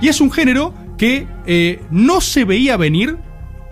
y 0.00 0.08
es 0.08 0.20
un 0.20 0.32
género 0.32 0.74
que 0.98 1.28
no 1.92 2.20
se 2.20 2.44
veía 2.44 2.76
venir 2.76 3.18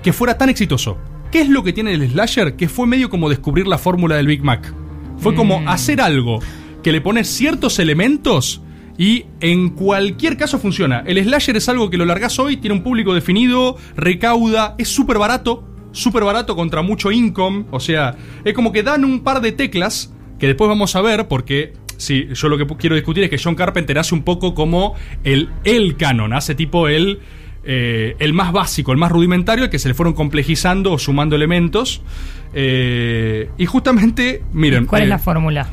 que 0.05 0.13
fuera 0.13 0.39
tan 0.39 0.49
exitoso. 0.49 0.99
¿Qué 1.31 1.43
es 1.43 1.49
lo 1.49 1.63
que 1.63 1.73
tiene 1.73 1.93
el 1.93 2.11
slasher? 2.11 2.57
Que 2.57 2.69
fue 2.69 2.89
medio 2.89 3.09
como 3.09 3.29
descubrir 3.29 3.69
la 3.69 3.79
fórmula 3.79 4.17
del 4.17 4.27
Big 4.27 4.43
Mac. 4.43 4.75
Fue 5.19 5.35
como 5.35 5.63
hacer 5.69 6.01
algo 6.01 6.41
que 6.83 6.91
le 6.91 7.01
pones 7.01 7.29
ciertos 7.29 7.79
elementos 7.79 8.63
y 8.99 9.27
en 9.41 9.71
cualquier 9.71 10.37
caso 10.37 10.59
funciona. 10.59 11.05
El 11.07 11.23
slasher 11.23 11.57
es 11.57 11.69
algo 11.69 11.89
que 11.89 11.99
lo 11.99 12.05
largas 12.05 12.39
hoy, 12.41 12.57
tiene 12.57 12.75
un 12.75 12.83
público 12.83 13.15
definido, 13.15 13.77
recauda, 13.95 14.75
es 14.77 14.89
súper 14.89 15.19
barato, 15.19 15.63
súper 15.93 16.25
barato 16.25 16.57
contra 16.57 16.83
mucho 16.83 17.13
income. 17.13 17.67
O 17.71 17.79
sea, 17.79 18.17
es 18.45 18.53
como 18.53 18.73
que 18.73 18.83
dan 18.83 19.05
un 19.05 19.21
par 19.21 19.41
de 19.41 19.53
teclas 19.53 20.13
que 20.41 20.49
después 20.49 20.69
vamos 20.69 20.97
a 20.97 21.01
ver 21.01 21.29
porque... 21.29 21.75
Sí, 21.97 22.29
yo 22.33 22.49
lo 22.49 22.57
que 22.57 22.67
quiero 22.77 22.97
discutir 22.97 23.25
es 23.25 23.29
que 23.29 23.37
John 23.37 23.55
Carpenter 23.55 23.99
hace 23.99 24.15
un 24.15 24.23
poco 24.23 24.55
como 24.55 24.95
el, 25.23 25.51
el 25.65 25.99
canon, 25.99 26.33
hace 26.33 26.55
tipo 26.55 26.89
el, 26.89 27.21
eh, 27.65 28.17
el 28.19 28.33
más 28.33 28.53
básico, 28.53 28.93
el 28.93 28.99
más 28.99 29.11
rudimentario, 29.13 29.65
el 29.65 29.71
que 29.71 29.79
se 29.79 29.89
le 29.89 29.95
fueron 29.95 30.15
complejizando 30.15 30.93
o 30.93 30.99
sumando 30.99 31.37
elementos. 31.37 32.03
Eh, 32.53 33.49
y 33.59 33.67
justamente, 33.67 34.43
miren, 34.53 34.87
¿Cuál 34.87 35.03
eh, 35.03 35.05
es 35.05 35.09
la 35.11 35.19
fórmula? 35.19 35.69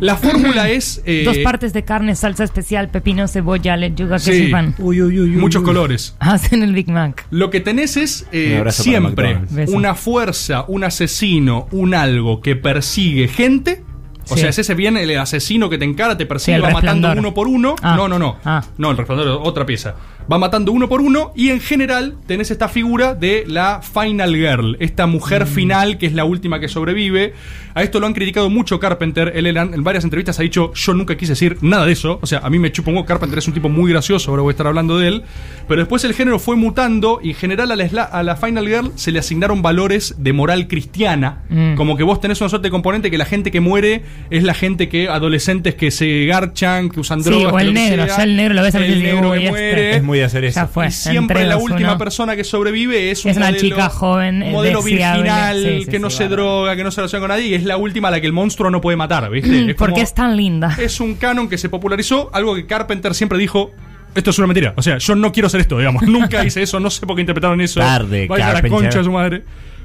la 0.00 0.16
fórmula 0.16 0.68
es... 0.70 1.02
eh, 1.04 1.22
Dos 1.24 1.38
partes 1.38 1.72
de 1.72 1.84
carne, 1.84 2.14
salsa 2.14 2.44
especial, 2.44 2.88
pepino, 2.88 3.26
cebolla, 3.28 3.76
lechuga, 3.76 4.18
Sí. 4.18 4.30
queso 4.30 4.44
y 4.44 4.50
pan. 4.52 4.74
Uy, 4.78 5.02
uy, 5.02 5.20
uy, 5.20 5.30
uy, 5.30 5.36
Muchos 5.36 5.60
uy. 5.62 5.66
colores. 5.66 6.16
Hacen 6.20 6.62
el 6.62 6.72
Big 6.72 6.88
Mac. 6.88 7.26
Lo 7.30 7.50
que 7.50 7.60
tenés 7.60 7.96
es 7.96 8.26
eh, 8.32 8.62
Un 8.64 8.72
siempre 8.72 9.38
una 9.68 9.94
fuerza, 9.94 10.64
un 10.68 10.84
asesino, 10.84 11.66
un 11.72 11.94
algo 11.94 12.40
que 12.40 12.56
persigue 12.56 13.28
gente. 13.28 13.82
O 14.30 14.34
Sí. 14.34 14.40
sea, 14.42 14.50
es 14.50 14.58
ese 14.58 14.74
bien 14.74 14.96
el 14.98 15.16
asesino 15.18 15.70
que 15.70 15.78
te 15.78 15.86
encara, 15.86 16.16
te 16.18 16.24
Sí, 16.24 16.28
persigue, 16.28 16.56
el 16.58 16.62
va 16.64 16.70
matando 16.70 17.10
uno 17.12 17.32
por 17.32 17.48
uno. 17.48 17.74
Ah. 17.82 17.96
No, 17.96 18.08
no, 18.08 18.18
no. 18.18 18.36
Ah. 18.44 18.62
No, 18.76 18.90
el 18.90 18.96
resplandor 18.98 19.26
es 19.26 19.34
otra 19.42 19.64
pieza. 19.64 19.94
Va 20.30 20.38
matando 20.38 20.72
uno 20.72 20.88
por 20.90 21.00
uno 21.00 21.32
y 21.34 21.48
en 21.50 21.60
general 21.60 22.16
tenés 22.26 22.50
esta 22.50 22.68
figura 22.68 23.14
de 23.14 23.44
la 23.46 23.80
Final 23.82 24.34
Girl, 24.34 24.76
esta 24.78 25.06
mujer 25.06 25.44
Mm. 25.44 25.48
final 25.48 25.98
que 25.98 26.06
es 26.06 26.12
la 26.12 26.24
última 26.24 26.60
que 26.60 26.68
sobrevive. 26.68 27.32
A 27.74 27.82
esto 27.82 28.00
lo 28.00 28.06
han 28.06 28.12
criticado 28.12 28.50
mucho 28.50 28.78
Carpenter. 28.80 29.32
Él 29.36 29.46
en 29.46 29.56
en 29.56 29.84
varias 29.84 30.02
entrevistas 30.04 30.38
ha 30.38 30.42
dicho, 30.42 30.72
yo 30.74 30.94
nunca 30.94 31.16
quise 31.16 31.32
decir 31.32 31.56
nada 31.62 31.86
de 31.86 31.92
eso. 31.92 32.18
O 32.20 32.26
sea, 32.26 32.40
a 32.40 32.50
mí 32.50 32.58
me 32.58 32.70
chupongo, 32.72 33.04
Carpenter 33.06 33.38
es 33.38 33.46
un 33.48 33.54
tipo 33.54 33.68
muy 33.68 33.90
gracioso, 33.92 34.30
ahora 34.30 34.42
voy 34.42 34.50
a 34.50 34.52
estar 34.52 34.66
hablando 34.66 34.98
de 34.98 35.08
él. 35.08 35.22
Pero 35.68 35.80
después 35.80 36.04
el 36.04 36.12
género 36.12 36.38
fue 36.38 36.56
mutando 36.56 37.20
y 37.22 37.30
en 37.30 37.34
general 37.36 37.70
a 37.72 37.76
la, 37.76 38.02
a 38.02 38.22
la 38.22 38.36
Final 38.36 38.66
Girl 38.66 38.92
se 38.96 39.12
le 39.12 39.20
asignaron 39.20 39.62
valores 39.62 40.16
de 40.18 40.32
moral 40.32 40.66
cristiana. 40.68 41.42
Mm. 41.48 41.74
Como 41.76 41.96
que 41.96 42.02
vos 42.02 42.20
tenés 42.20 42.40
una 42.40 42.50
suerte 42.50 42.66
de 42.66 42.70
componente 42.72 43.10
que 43.10 43.18
la 43.18 43.24
gente 43.26 43.50
que 43.50 43.60
muere 43.60 44.02
es 44.30 44.42
la 44.44 44.54
gente 44.54 44.88
que, 44.88 45.08
adolescentes 45.08 45.74
que 45.74 45.90
se 45.90 46.26
garchan, 46.26 46.90
que 46.90 47.00
usan 47.00 47.22
Sí, 47.22 47.30
drogas. 47.30 47.52
o 47.54 47.58
el 47.60 47.66
lo 47.68 47.72
que 47.74 47.78
negro, 47.80 48.06
sea. 48.06 48.16
ya 48.18 48.22
el 48.24 48.36
negro 48.36 48.54
lo 48.54 48.62
ves 48.62 48.74
a 48.74 48.84
El 48.84 49.02
negro 49.02 49.30
uy, 49.30 49.38
que 49.40 49.48
muere. 49.50 49.96
Es 49.96 50.02
muy 50.02 50.17
de 50.18 50.24
hacer 50.24 50.44
eso. 50.44 50.60
Ya 50.60 50.66
fue. 50.66 50.86
Y 50.88 50.90
siempre 50.90 51.44
la 51.46 51.56
última 51.56 51.90
uno. 51.90 51.98
persona 51.98 52.36
que 52.36 52.44
sobrevive 52.44 53.10
es 53.10 53.24
un 53.24 53.30
Es 53.30 53.36
una 53.36 53.46
modelo- 53.50 53.60
chica 53.60 53.88
joven, 53.88 54.42
un 54.42 54.52
modelo 54.52 54.82
deseable. 54.82 55.22
virginal, 55.22 55.62
Sí, 55.62 55.84
sí, 55.84 55.90
que 55.90 55.98
no 55.98 56.10
sí, 56.10 56.16
se 56.18 56.28
droga, 56.28 56.76
que 56.76 56.84
no 56.84 56.90
se 56.90 57.00
relaciona 57.00 57.20
con 57.20 57.28
nadie 57.28 57.46
y 57.48 57.54
es 57.54 57.64
la 57.64 57.76
última 57.76 58.08
a 58.08 58.10
la 58.10 58.20
que 58.20 58.26
el 58.26 58.32
monstruo 58.32 58.70
no 58.70 58.80
puede 58.80 58.96
matar, 58.96 59.30
¿viste? 59.30 59.70
Es 59.70 59.74
Porque 59.76 59.92
como- 59.94 60.02
es 60.04 60.14
tan 60.14 60.36
linda. 60.36 60.76
es 60.78 61.00
un 61.00 61.14
canon 61.14 61.48
que 61.48 61.58
se 61.58 61.68
popularizó, 61.68 62.30
algo 62.32 62.54
que 62.54 62.66
Carpenter 62.66 63.14
siempre 63.14 63.38
dijo. 63.38 63.70
Esto 64.14 64.30
es 64.30 64.38
una 64.38 64.46
mentira. 64.48 64.72
O 64.76 64.82
sea, 64.82 64.98
yo 64.98 65.14
no 65.14 65.30
quiero 65.32 65.46
hacer 65.48 65.60
esto, 65.60 65.78
digamos. 65.78 66.02
Nunca 66.06 66.44
hice 66.44 66.62
eso, 66.62 66.80
no 66.80 66.90
sé 66.90 67.06
por 67.06 67.14
qué 67.14 67.22
interpretaron 67.22 67.60
eso. 67.60 67.78
Tarde, 67.80 68.26
Vaya 68.26 68.46
a 68.46 68.48
la 68.48 68.54
Carpenter. 68.54 68.80
concha 68.84 68.98
de 68.98 69.04
su 69.04 69.12
madre. 69.12 69.42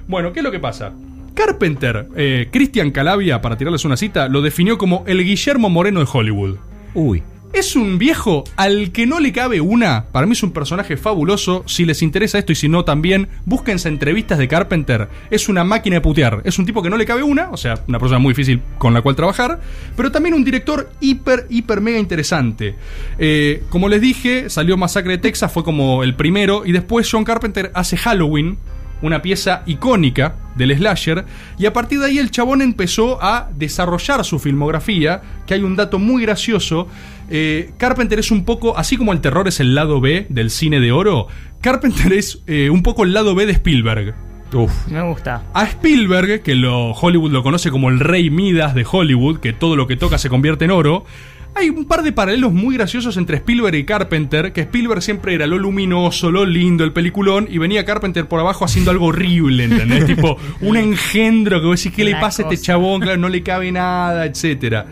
Bueno, 0.07 0.31
¿qué 0.33 0.39
es 0.39 0.43
lo 0.43 0.51
que 0.51 0.59
pasa? 0.59 0.91
Carpenter, 1.33 2.07
eh, 2.15 2.47
Christian 2.51 2.91
Calavia, 2.91 3.41
para 3.41 3.57
tirarles 3.57 3.83
una 3.85 3.97
cita, 3.97 4.27
lo 4.27 4.41
definió 4.41 4.77
como 4.77 5.03
el 5.07 5.23
Guillermo 5.23 5.69
Moreno 5.69 5.99
de 5.99 6.07
Hollywood. 6.11 6.55
Uy. 6.93 7.23
Es 7.53 7.75
un 7.75 7.99
viejo 7.99 8.43
al 8.55 8.91
que 8.91 9.05
no 9.05 9.19
le 9.19 9.31
cabe 9.31 9.61
una. 9.61 10.05
Para 10.11 10.25
mí 10.25 10.31
es 10.31 10.41
un 10.41 10.53
personaje 10.53 10.97
fabuloso. 10.97 11.63
Si 11.67 11.85
les 11.85 12.01
interesa 12.01 12.39
esto 12.39 12.51
y 12.51 12.55
si 12.55 12.67
no 12.67 12.83
también, 12.83 13.27
búsquense 13.45 13.89
entrevistas 13.89 14.39
de 14.39 14.47
Carpenter. 14.47 15.07
Es 15.29 15.47
una 15.47 15.63
máquina 15.63 15.97
de 15.97 16.01
putear. 16.01 16.41
Es 16.45 16.57
un 16.57 16.65
tipo 16.65 16.81
que 16.81 16.89
no 16.89 16.97
le 16.97 17.05
cabe 17.05 17.21
una, 17.21 17.51
o 17.51 17.57
sea, 17.57 17.83
una 17.87 17.99
persona 17.99 18.17
muy 18.17 18.31
difícil 18.33 18.59
con 18.79 18.95
la 18.95 19.03
cual 19.03 19.15
trabajar, 19.15 19.61
pero 19.95 20.11
también 20.11 20.33
un 20.33 20.43
director 20.43 20.91
hiper, 20.99 21.45
hiper, 21.47 21.79
mega 21.79 21.99
interesante. 21.99 22.73
Eh, 23.19 23.61
como 23.69 23.87
les 23.87 24.01
dije, 24.01 24.49
salió 24.49 24.75
Masacre 24.75 25.11
de 25.11 25.17
Texas, 25.19 25.51
fue 25.51 25.63
como 25.63 26.01
el 26.01 26.15
primero, 26.15 26.65
y 26.65 26.71
después 26.71 27.07
John 27.09 27.23
Carpenter 27.23 27.69
hace 27.75 27.97
Halloween. 27.97 28.57
Una 29.03 29.21
pieza 29.21 29.61
icónica 29.67 30.35
del 30.55 30.75
slasher, 30.75 31.25
y 31.59 31.67
a 31.67 31.73
partir 31.73 31.99
de 31.99 32.07
ahí 32.07 32.17
el 32.17 32.31
chabón 32.31 32.61
empezó 32.61 33.21
a 33.21 33.49
desarrollar 33.55 34.25
su 34.25 34.39
filmografía, 34.39 35.21
que 35.45 35.53
hay 35.53 35.61
un 35.61 35.75
dato 35.75 35.99
muy 35.99 36.23
gracioso. 36.23 36.87
Eh, 37.29 37.71
Carpenter 37.77 38.17
es 38.17 38.31
un 38.31 38.45
poco, 38.45 38.77
así 38.77 38.97
como 38.97 39.13
el 39.13 39.21
terror 39.21 39.47
es 39.47 39.59
el 39.59 39.75
lado 39.75 40.01
B 40.01 40.25
del 40.29 40.49
cine 40.49 40.79
de 40.79 40.91
oro, 40.91 41.27
Carpenter 41.61 42.13
es 42.13 42.41
eh, 42.47 42.69
un 42.69 42.81
poco 42.81 43.03
el 43.03 43.13
lado 43.13 43.35
B 43.35 43.45
de 43.45 43.53
Spielberg. 43.53 44.15
Uf. 44.53 44.87
Me 44.87 45.01
gusta. 45.01 45.43
A 45.53 45.63
Spielberg, 45.63 46.43
que 46.43 46.55
lo, 46.55 46.91
Hollywood 46.91 47.31
lo 47.31 47.41
conoce 47.41 47.71
como 47.71 47.89
el 47.89 47.99
rey 47.99 48.29
Midas 48.29 48.75
de 48.75 48.85
Hollywood, 48.89 49.39
que 49.39 49.53
todo 49.53 49.75
lo 49.75 49.87
que 49.87 49.95
toca 49.95 50.17
se 50.17 50.29
convierte 50.29 50.65
en 50.65 50.71
oro, 50.71 51.05
hay 51.55 51.69
un 51.69 51.85
par 51.85 52.03
de 52.03 52.11
paralelos 52.11 52.51
muy 52.51 52.75
graciosos 52.75 53.17
entre 53.17 53.37
Spielberg 53.37 53.75
y 53.75 53.85
Carpenter, 53.85 54.53
que 54.53 54.61
Spielberg 54.61 55.01
siempre 55.01 55.33
era 55.33 55.47
lo 55.47 55.57
luminoso, 55.57 56.31
lo 56.31 56.45
lindo, 56.45 56.83
el 56.83 56.93
peliculón, 56.93 57.47
y 57.49 57.57
venía 57.57 57.85
Carpenter 57.85 58.27
por 58.27 58.39
abajo 58.39 58.65
haciendo 58.65 58.91
algo 58.91 59.07
horrible, 59.07 59.65
¿entendés? 59.65 60.05
tipo, 60.07 60.37
un 60.61 60.77
engendro 60.77 61.61
que 61.61 61.67
vos 61.67 61.79
decís, 61.81 61.95
¿qué 61.95 62.03
le 62.03 62.15
pasa 62.15 62.43
a 62.43 62.49
este 62.49 62.63
chabón? 62.63 63.01
Claro, 63.01 63.17
no 63.17 63.29
le 63.29 63.43
cabe 63.43 63.71
nada, 63.71 64.25
etcétera. 64.25 64.85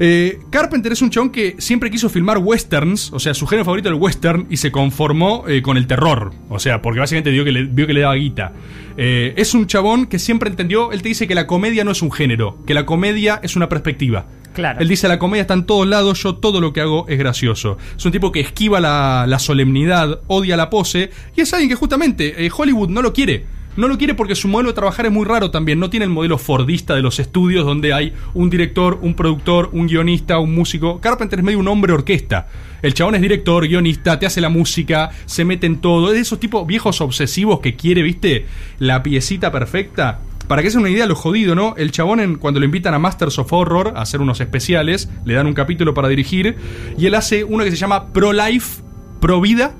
Eh, 0.00 0.40
Carpenter 0.50 0.92
es 0.92 1.02
un 1.02 1.10
chabón 1.10 1.30
que 1.30 1.54
siempre 1.58 1.90
quiso 1.90 2.08
filmar 2.08 2.38
westerns, 2.38 3.12
o 3.12 3.20
sea, 3.20 3.32
su 3.32 3.46
género 3.46 3.64
favorito 3.64 3.88
era 3.88 3.96
el 3.96 4.02
western, 4.02 4.46
y 4.50 4.56
se 4.56 4.72
conformó 4.72 5.44
eh, 5.46 5.62
con 5.62 5.76
el 5.76 5.86
terror. 5.86 6.32
O 6.48 6.58
sea, 6.58 6.82
porque 6.82 7.00
básicamente 7.00 7.30
vio 7.30 7.44
que 7.44 7.52
le, 7.52 7.64
vio 7.64 7.86
que 7.86 7.94
le 7.94 8.00
daba 8.00 8.14
guita. 8.14 8.52
Eh, 8.96 9.34
es 9.36 9.54
un 9.54 9.66
chabón 9.66 10.06
que 10.06 10.18
siempre 10.18 10.50
entendió, 10.50 10.92
él 10.92 11.02
te 11.02 11.08
dice 11.08 11.28
que 11.28 11.34
la 11.34 11.46
comedia 11.46 11.84
no 11.84 11.92
es 11.92 12.02
un 12.02 12.10
género, 12.10 12.58
que 12.66 12.74
la 12.74 12.84
comedia 12.86 13.40
es 13.42 13.56
una 13.56 13.68
perspectiva. 13.68 14.26
Claro. 14.54 14.80
Él 14.80 14.88
dice, 14.88 15.08
la 15.08 15.18
comedia 15.18 15.42
está 15.42 15.54
en 15.54 15.66
todos 15.66 15.86
lados, 15.86 16.22
yo 16.22 16.36
todo 16.36 16.60
lo 16.60 16.72
que 16.72 16.80
hago 16.80 17.06
es 17.08 17.18
gracioso. 17.18 17.76
Es 17.96 18.04
un 18.06 18.12
tipo 18.12 18.32
que 18.32 18.40
esquiva 18.40 18.80
la, 18.80 19.38
solemnidad, 19.38 20.20
odia 20.28 20.56
la 20.56 20.70
pose, 20.70 21.10
y 21.36 21.40
es 21.40 21.52
alguien 21.52 21.68
que 21.68 21.74
justamente 21.74 22.46
eh, 22.46 22.50
Hollywood 22.56 22.88
no 22.88 23.02
lo 23.02 23.12
quiere. 23.12 23.44
No 23.76 23.88
lo 23.88 23.98
quiere 23.98 24.14
porque 24.14 24.36
su 24.36 24.46
modelo 24.46 24.70
de 24.70 24.74
trabajar 24.74 25.06
es 25.06 25.10
muy 25.10 25.24
raro 25.24 25.50
también. 25.50 25.80
No 25.80 25.90
tiene 25.90 26.04
el 26.04 26.10
modelo 26.10 26.38
fordista 26.38 26.94
de 26.94 27.02
los 27.02 27.18
estudios 27.18 27.66
donde 27.66 27.92
hay 27.92 28.12
un 28.32 28.48
director, 28.48 29.00
un 29.02 29.14
productor, 29.14 29.70
un 29.72 29.88
guionista, 29.88 30.38
un 30.38 30.54
músico. 30.54 31.00
Carpenter 31.00 31.40
es 31.40 31.44
medio 31.44 31.58
un 31.58 31.66
hombre 31.66 31.92
orquesta. 31.92 32.46
El 32.82 32.94
chabón 32.94 33.16
es 33.16 33.20
director, 33.20 33.66
guionista, 33.66 34.20
te 34.20 34.26
hace 34.26 34.40
la 34.40 34.48
música, 34.48 35.10
se 35.26 35.44
mete 35.44 35.66
en 35.66 35.80
todo. 35.80 36.08
Es 36.08 36.14
de 36.14 36.20
esos 36.20 36.38
tipos 36.38 36.64
viejos 36.68 37.00
obsesivos 37.00 37.58
que 37.58 37.74
quiere, 37.74 38.02
viste, 38.02 38.46
la 38.78 39.02
piecita 39.02 39.50
perfecta. 39.50 40.20
Para 40.48 40.62
que 40.62 40.68
se 40.68 40.78
una 40.78 40.90
idea 40.90 41.06
lo 41.06 41.14
jodido, 41.14 41.54
¿no? 41.54 41.74
El 41.76 41.90
chabón 41.90 42.36
cuando 42.36 42.60
lo 42.60 42.66
invitan 42.66 42.94
a 42.94 42.98
Masters 42.98 43.38
of 43.38 43.52
Horror 43.52 43.94
a 43.96 44.02
hacer 44.02 44.20
unos 44.20 44.40
especiales, 44.40 45.08
le 45.24 45.34
dan 45.34 45.46
un 45.46 45.54
capítulo 45.54 45.94
para 45.94 46.08
dirigir 46.08 46.56
y 46.98 47.06
él 47.06 47.14
hace 47.14 47.44
uno 47.44 47.64
que 47.64 47.70
se 47.70 47.76
llama 47.76 48.12
Pro 48.12 48.32
Life, 48.32 48.82
Pro 49.20 49.40
Vida 49.40 49.74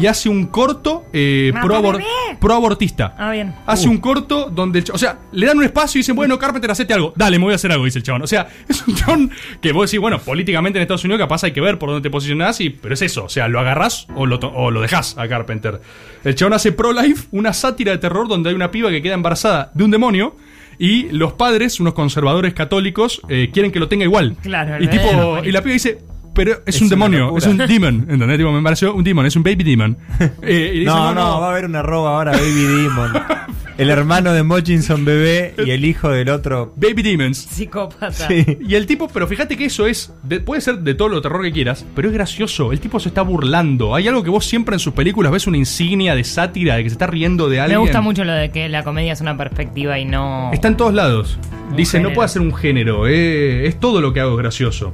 y 0.00 0.06
hace 0.06 0.28
un 0.28 0.46
corto 0.46 1.04
eh, 1.12 1.52
pro, 1.62 1.76
abor- 1.76 2.02
pro 2.38 2.54
abortista. 2.54 3.14
Ah, 3.18 3.32
bien. 3.32 3.54
Hace 3.66 3.88
un 3.88 3.98
corto 3.98 4.50
donde 4.50 4.80
el 4.80 4.84
O 4.92 4.98
sea, 4.98 5.18
le 5.32 5.46
dan 5.46 5.56
un 5.58 5.64
espacio 5.64 5.98
y 5.98 6.00
dicen, 6.00 6.14
bueno, 6.14 6.38
Carpenter, 6.38 6.70
hacete 6.70 6.92
algo. 6.92 7.12
Dale, 7.16 7.38
me 7.38 7.44
voy 7.44 7.52
a 7.52 7.56
hacer 7.56 7.72
algo, 7.72 7.84
dice 7.84 7.98
el 7.98 8.02
chabón. 8.04 8.22
O 8.22 8.26
sea, 8.26 8.48
es 8.68 8.86
un 8.86 8.94
chabón 8.94 9.30
que 9.62 9.72
vos 9.72 9.90
decís, 9.90 10.00
bueno, 10.00 10.18
políticamente 10.18 10.78
en 10.78 10.82
Estados 10.82 11.04
Unidos 11.04 11.20
capaz 11.20 11.44
hay 11.44 11.52
que 11.52 11.60
ver 11.60 11.78
por 11.78 11.88
dónde 11.90 12.02
te 12.06 12.10
posicionás, 12.10 12.60
y, 12.60 12.70
pero 12.70 12.94
es 12.94 13.02
eso. 13.02 13.24
O 13.24 13.28
sea, 13.28 13.48
lo 13.48 13.60
agarrás 13.60 14.06
o 14.14 14.26
lo, 14.26 14.36
o 14.36 14.70
lo 14.70 14.80
dejás 14.80 15.16
a 15.16 15.26
Carpenter. 15.28 15.80
El 16.24 16.34
chabón 16.34 16.52
hace 16.52 16.72
Pro-Life, 16.72 17.28
una 17.30 17.52
sátira 17.52 17.92
de 17.92 17.98
terror 17.98 18.28
donde 18.28 18.50
hay 18.50 18.54
una 18.54 18.70
piba 18.70 18.90
que 18.90 19.00
queda 19.02 19.14
embarazada 19.14 19.70
de 19.74 19.84
un 19.84 19.90
demonio. 19.90 20.36
Y 20.80 21.08
los 21.10 21.32
padres, 21.32 21.80
unos 21.80 21.94
conservadores 21.94 22.54
católicos, 22.54 23.20
eh, 23.28 23.50
quieren 23.52 23.72
que 23.72 23.80
lo 23.80 23.88
tenga 23.88 24.04
igual. 24.04 24.36
Claro, 24.42 24.80
y, 24.80 24.86
tipo, 24.86 25.38
y 25.42 25.50
la 25.50 25.60
piba 25.60 25.72
dice, 25.72 25.98
pero 26.38 26.52
es, 26.64 26.76
Es 26.76 26.80
un 26.82 26.88
demonio, 26.88 27.18
locura. 27.26 27.38
es 27.44 27.46
un 27.50 27.58
demon. 27.58 28.06
¿Entendés? 28.08 28.38
Tipo, 28.38 28.52
me 28.52 28.62
pareció 28.62 28.94
un 28.94 29.04
demon, 29.04 29.26
es 29.26 29.36
un 29.36 29.42
baby 29.42 29.64
demon. 29.64 29.96
Eh, 30.42 30.70
y 30.74 30.78
dice, 30.80 30.86
No, 30.90 31.14
no, 31.14 31.40
va 31.40 31.48
a 31.48 31.50
haber 31.50 31.64
una 31.66 31.82
roba 31.82 32.16
ahora, 32.16 32.32
Baby 32.32 32.62
Demon. 32.62 33.12
El 33.78 33.90
hermano 33.90 34.32
de 34.32 34.42
Mochinson 34.42 35.04
bebé 35.04 35.54
y 35.64 35.70
el 35.70 35.84
hijo 35.84 36.08
del 36.10 36.30
otro. 36.30 36.72
Baby 36.74 37.02
demons. 37.02 37.38
Psicópata. 37.38 38.10
Sí. 38.26 38.58
Y 38.60 38.74
el 38.74 38.86
tipo, 38.86 39.06
pero 39.06 39.28
fíjate 39.28 39.56
que 39.56 39.66
eso 39.66 39.86
es, 39.86 40.12
de- 40.24 40.40
puede 40.40 40.60
ser 40.60 40.80
de 40.80 40.94
todo 40.94 41.08
lo 41.08 41.22
terror 41.22 41.42
que 41.42 41.52
quieras, 41.52 41.86
pero 41.94 42.08
es 42.08 42.14
gracioso. 42.14 42.72
El 42.72 42.80
tipo 42.80 42.98
se 42.98 43.08
está 43.10 43.22
burlando. 43.22 43.94
Hay 43.94 44.08
algo 44.08 44.24
que 44.24 44.30
vos 44.30 44.44
siempre 44.46 44.74
en 44.74 44.80
sus 44.80 44.94
películas 44.94 45.30
ves 45.30 45.46
una 45.46 45.58
insignia 45.58 46.16
de 46.16 46.24
sátira, 46.24 46.74
de 46.74 46.82
que 46.82 46.88
se 46.90 46.94
está 46.94 47.06
riendo 47.06 47.48
de 47.48 47.58
Me 47.58 47.62
alguien. 47.62 47.80
gusta 47.82 48.00
mucho 48.00 48.24
lo 48.24 48.32
de 48.32 48.50
que 48.50 48.68
la 48.68 48.82
comedia 48.82 49.12
es 49.12 49.20
una 49.20 49.36
perspectiva 49.36 49.96
y 50.00 50.04
no. 50.06 50.50
Está 50.52 50.66
en 50.66 50.76
todos 50.76 50.92
lados. 50.92 51.38
Dice, 51.76 52.00
no 52.00 52.12
puede 52.12 52.28
ser 52.30 52.42
un 52.42 52.52
género, 52.56 53.06
eh, 53.06 53.68
es 53.68 53.78
todo 53.78 54.00
lo 54.00 54.12
que 54.12 54.18
hago 54.18 54.32
es 54.32 54.38
gracioso. 54.38 54.92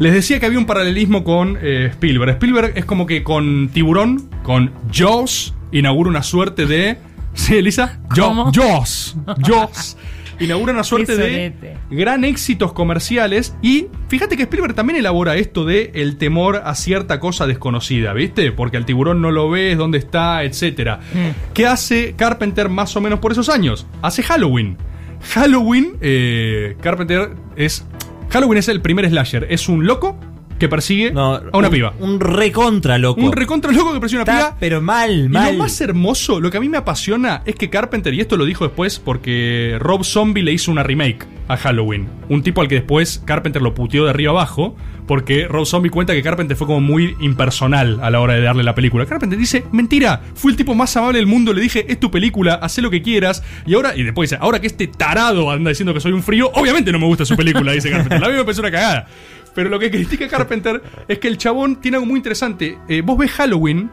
Les 0.00 0.14
decía 0.14 0.40
que 0.40 0.46
había 0.46 0.58
un 0.58 0.64
paralelismo 0.64 1.24
con 1.24 1.58
eh, 1.60 1.88
Spielberg. 1.90 2.30
Spielberg 2.30 2.72
es 2.74 2.86
como 2.86 3.04
que 3.04 3.22
con 3.22 3.68
Tiburón, 3.68 4.30
con 4.42 4.72
Jaws, 4.90 5.54
inaugura 5.72 6.08
una 6.08 6.22
suerte 6.22 6.64
de... 6.64 6.96
¿Sí, 7.34 7.56
Elisa? 7.56 8.00
¿Cómo? 8.18 8.50
Jaws. 8.50 9.14
Jaws. 9.46 9.98
Inaugura 10.40 10.72
una 10.72 10.84
suerte 10.84 11.18
de 11.18 11.76
gran 11.90 12.24
éxitos 12.24 12.72
comerciales 12.72 13.54
y 13.60 13.88
fíjate 14.08 14.38
que 14.38 14.44
Spielberg 14.44 14.74
también 14.74 14.98
elabora 14.98 15.36
esto 15.36 15.66
de 15.66 15.90
el 15.94 16.16
temor 16.16 16.62
a 16.64 16.74
cierta 16.76 17.20
cosa 17.20 17.46
desconocida, 17.46 18.14
¿viste? 18.14 18.52
Porque 18.52 18.78
al 18.78 18.86
tiburón 18.86 19.20
no 19.20 19.30
lo 19.30 19.50
ves, 19.50 19.76
dónde 19.76 19.98
está, 19.98 20.44
etcétera. 20.44 21.00
Mm. 21.12 21.52
¿Qué 21.52 21.66
hace 21.66 22.14
Carpenter 22.16 22.70
más 22.70 22.96
o 22.96 23.02
menos 23.02 23.18
por 23.18 23.32
esos 23.32 23.50
años? 23.50 23.86
Hace 24.00 24.22
Halloween. 24.22 24.78
Halloween, 25.34 25.98
eh, 26.00 26.76
Carpenter 26.80 27.34
es 27.56 27.84
Halloween 28.30 28.58
es 28.58 28.68
el 28.68 28.80
primer 28.80 29.08
slasher, 29.08 29.46
es 29.50 29.68
un 29.68 29.86
loco 29.86 30.18
que 30.58 30.68
persigue 30.68 31.10
No, 31.10 31.34
a 31.36 31.40
una 31.54 31.68
un, 31.68 31.74
piba. 31.74 31.94
Un 32.00 32.20
recontra 32.20 32.98
loco. 32.98 33.20
Un 33.20 33.32
recontra 33.32 33.72
loco 33.72 33.92
que 33.94 34.00
persigue 34.00 34.20
a 34.20 34.24
una 34.24 34.32
Está, 34.32 34.48
piba. 34.50 34.56
pero 34.60 34.80
mal, 34.82 35.24
Y 35.24 35.28
mal. 35.28 35.52
lo 35.56 35.58
más 35.64 35.80
hermoso, 35.80 36.38
lo 36.38 36.50
que 36.50 36.58
a 36.58 36.60
mí 36.60 36.68
me 36.68 36.76
apasiona 36.76 37.42
es 37.46 37.54
que 37.54 37.70
Carpenter, 37.70 38.12
y 38.14 38.20
esto 38.20 38.36
lo 38.36 38.44
dijo 38.44 38.64
después 38.66 38.98
porque 38.98 39.76
Rob 39.80 40.04
Zombie 40.04 40.42
le 40.42 40.52
hizo 40.52 40.70
una 40.70 40.82
remake 40.82 41.26
a 41.50 41.56
Halloween. 41.56 42.08
Un 42.28 42.42
tipo 42.42 42.60
al 42.60 42.68
que 42.68 42.76
después 42.76 43.22
Carpenter 43.24 43.60
lo 43.60 43.74
puteó 43.74 44.04
de 44.04 44.10
arriba 44.10 44.30
abajo 44.30 44.76
porque 45.06 45.48
Rob 45.48 45.66
Zombie 45.66 45.90
cuenta 45.90 46.12
que 46.12 46.22
Carpenter 46.22 46.56
fue 46.56 46.68
como 46.68 46.80
muy 46.80 47.16
impersonal 47.20 47.98
a 48.00 48.10
la 48.10 48.20
hora 48.20 48.34
de 48.34 48.42
darle 48.42 48.62
la 48.62 48.76
película. 48.76 49.06
Carpenter 49.06 49.36
dice, 49.36 49.64
mentira, 49.72 50.20
fui 50.34 50.52
el 50.52 50.56
tipo 50.56 50.74
más 50.74 50.96
amable 50.96 51.18
del 51.18 51.26
mundo, 51.26 51.52
le 51.52 51.60
dije, 51.60 51.84
es 51.88 51.98
tu 51.98 52.12
película, 52.12 52.54
haz 52.54 52.78
lo 52.78 52.90
que 52.90 53.02
quieras. 53.02 53.42
Y 53.66 53.74
ahora, 53.74 53.96
y 53.96 54.04
después 54.04 54.30
dice, 54.30 54.40
ahora 54.40 54.60
que 54.60 54.68
este 54.68 54.86
tarado 54.86 55.50
anda 55.50 55.70
diciendo 55.70 55.92
que 55.92 56.00
soy 56.00 56.12
un 56.12 56.22
frío, 56.22 56.50
obviamente 56.54 56.92
no 56.92 57.00
me 57.00 57.06
gusta 57.06 57.24
su 57.24 57.36
película, 57.36 57.72
dice 57.72 57.90
Carpenter. 57.90 58.20
La 58.20 58.28
mí 58.28 58.34
me 58.34 58.42
una 58.42 58.70
cagada. 58.70 59.08
Pero 59.54 59.68
lo 59.68 59.78
que 59.78 59.90
critica 59.90 60.28
Carpenter 60.28 60.80
es 61.08 61.18
que 61.18 61.26
el 61.26 61.36
chabón 61.36 61.80
tiene 61.80 61.96
algo 61.96 62.06
muy 62.06 62.18
interesante. 62.18 62.78
Eh, 62.88 63.02
vos 63.04 63.18
ves 63.18 63.32
Halloween 63.32 63.90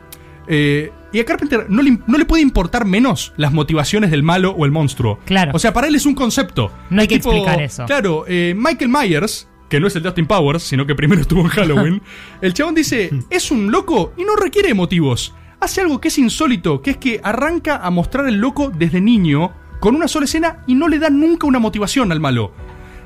eh, 0.48 0.92
y 1.12 1.20
a 1.20 1.26
Carpenter 1.26 1.66
no 1.70 1.82
le, 1.82 2.00
no 2.06 2.18
le 2.18 2.26
puede 2.26 2.42
importar 2.42 2.86
menos 2.86 3.34
las 3.38 3.54
motivaciones 3.54 4.12
del 4.12 4.24
malo 4.24 4.52
o 4.52 4.66
el 4.66 4.72
monstruo. 4.72 5.20
Claro. 5.26 5.52
O 5.54 5.60
sea, 5.60 5.74
para 5.74 5.88
él 5.88 5.96
es 5.96 6.06
un 6.06 6.16
concepto. 6.16 6.72
No 6.90 7.02
hay 7.02 7.08
que 7.08 7.16
explicar 7.16 7.62
eso. 7.62 7.86
Claro, 7.86 8.26
eh, 8.28 8.54
Michael 8.56 8.90
Myers, 8.90 9.48
que 9.70 9.80
no 9.80 9.88
es 9.88 9.96
el 9.96 10.04
de 10.04 10.10
Austin 10.10 10.28
Powers, 10.28 10.64
sino 10.64 10.86
que 10.86 10.96
primero 10.96 11.22
estuvo 11.24 11.42
en 11.42 11.48
Halloween, 11.48 12.02
el 12.42 12.54
chabón 12.54 12.76
dice, 12.76 13.10
es 13.30 13.52
un 13.52 13.72
loco 13.72 14.14
y 14.18 14.24
no 14.24 14.36
requiere 14.36 14.74
motivos. 14.74 15.34
Hace 15.60 15.82
algo 15.82 16.00
que 16.00 16.10
es 16.10 16.18
insólito, 16.20 16.82
que 16.82 16.92
es 16.92 16.98
que 16.98 17.20
arranca 17.24 17.78
a 17.78 17.90
mostrar 17.90 18.28
el 18.28 18.36
loco 18.36 18.70
desde 18.70 19.02
niño 19.02 19.54
con 19.80 19.96
una 19.96 20.08
sola 20.08 20.26
escena 20.26 20.64
y 20.68 20.76
no 20.76 20.88
le 20.88 21.00
da 21.00 21.10
nunca 21.10 21.48
una 21.48 21.60
motivación 21.60 22.12
al 22.12 22.20
malo. 22.20 22.52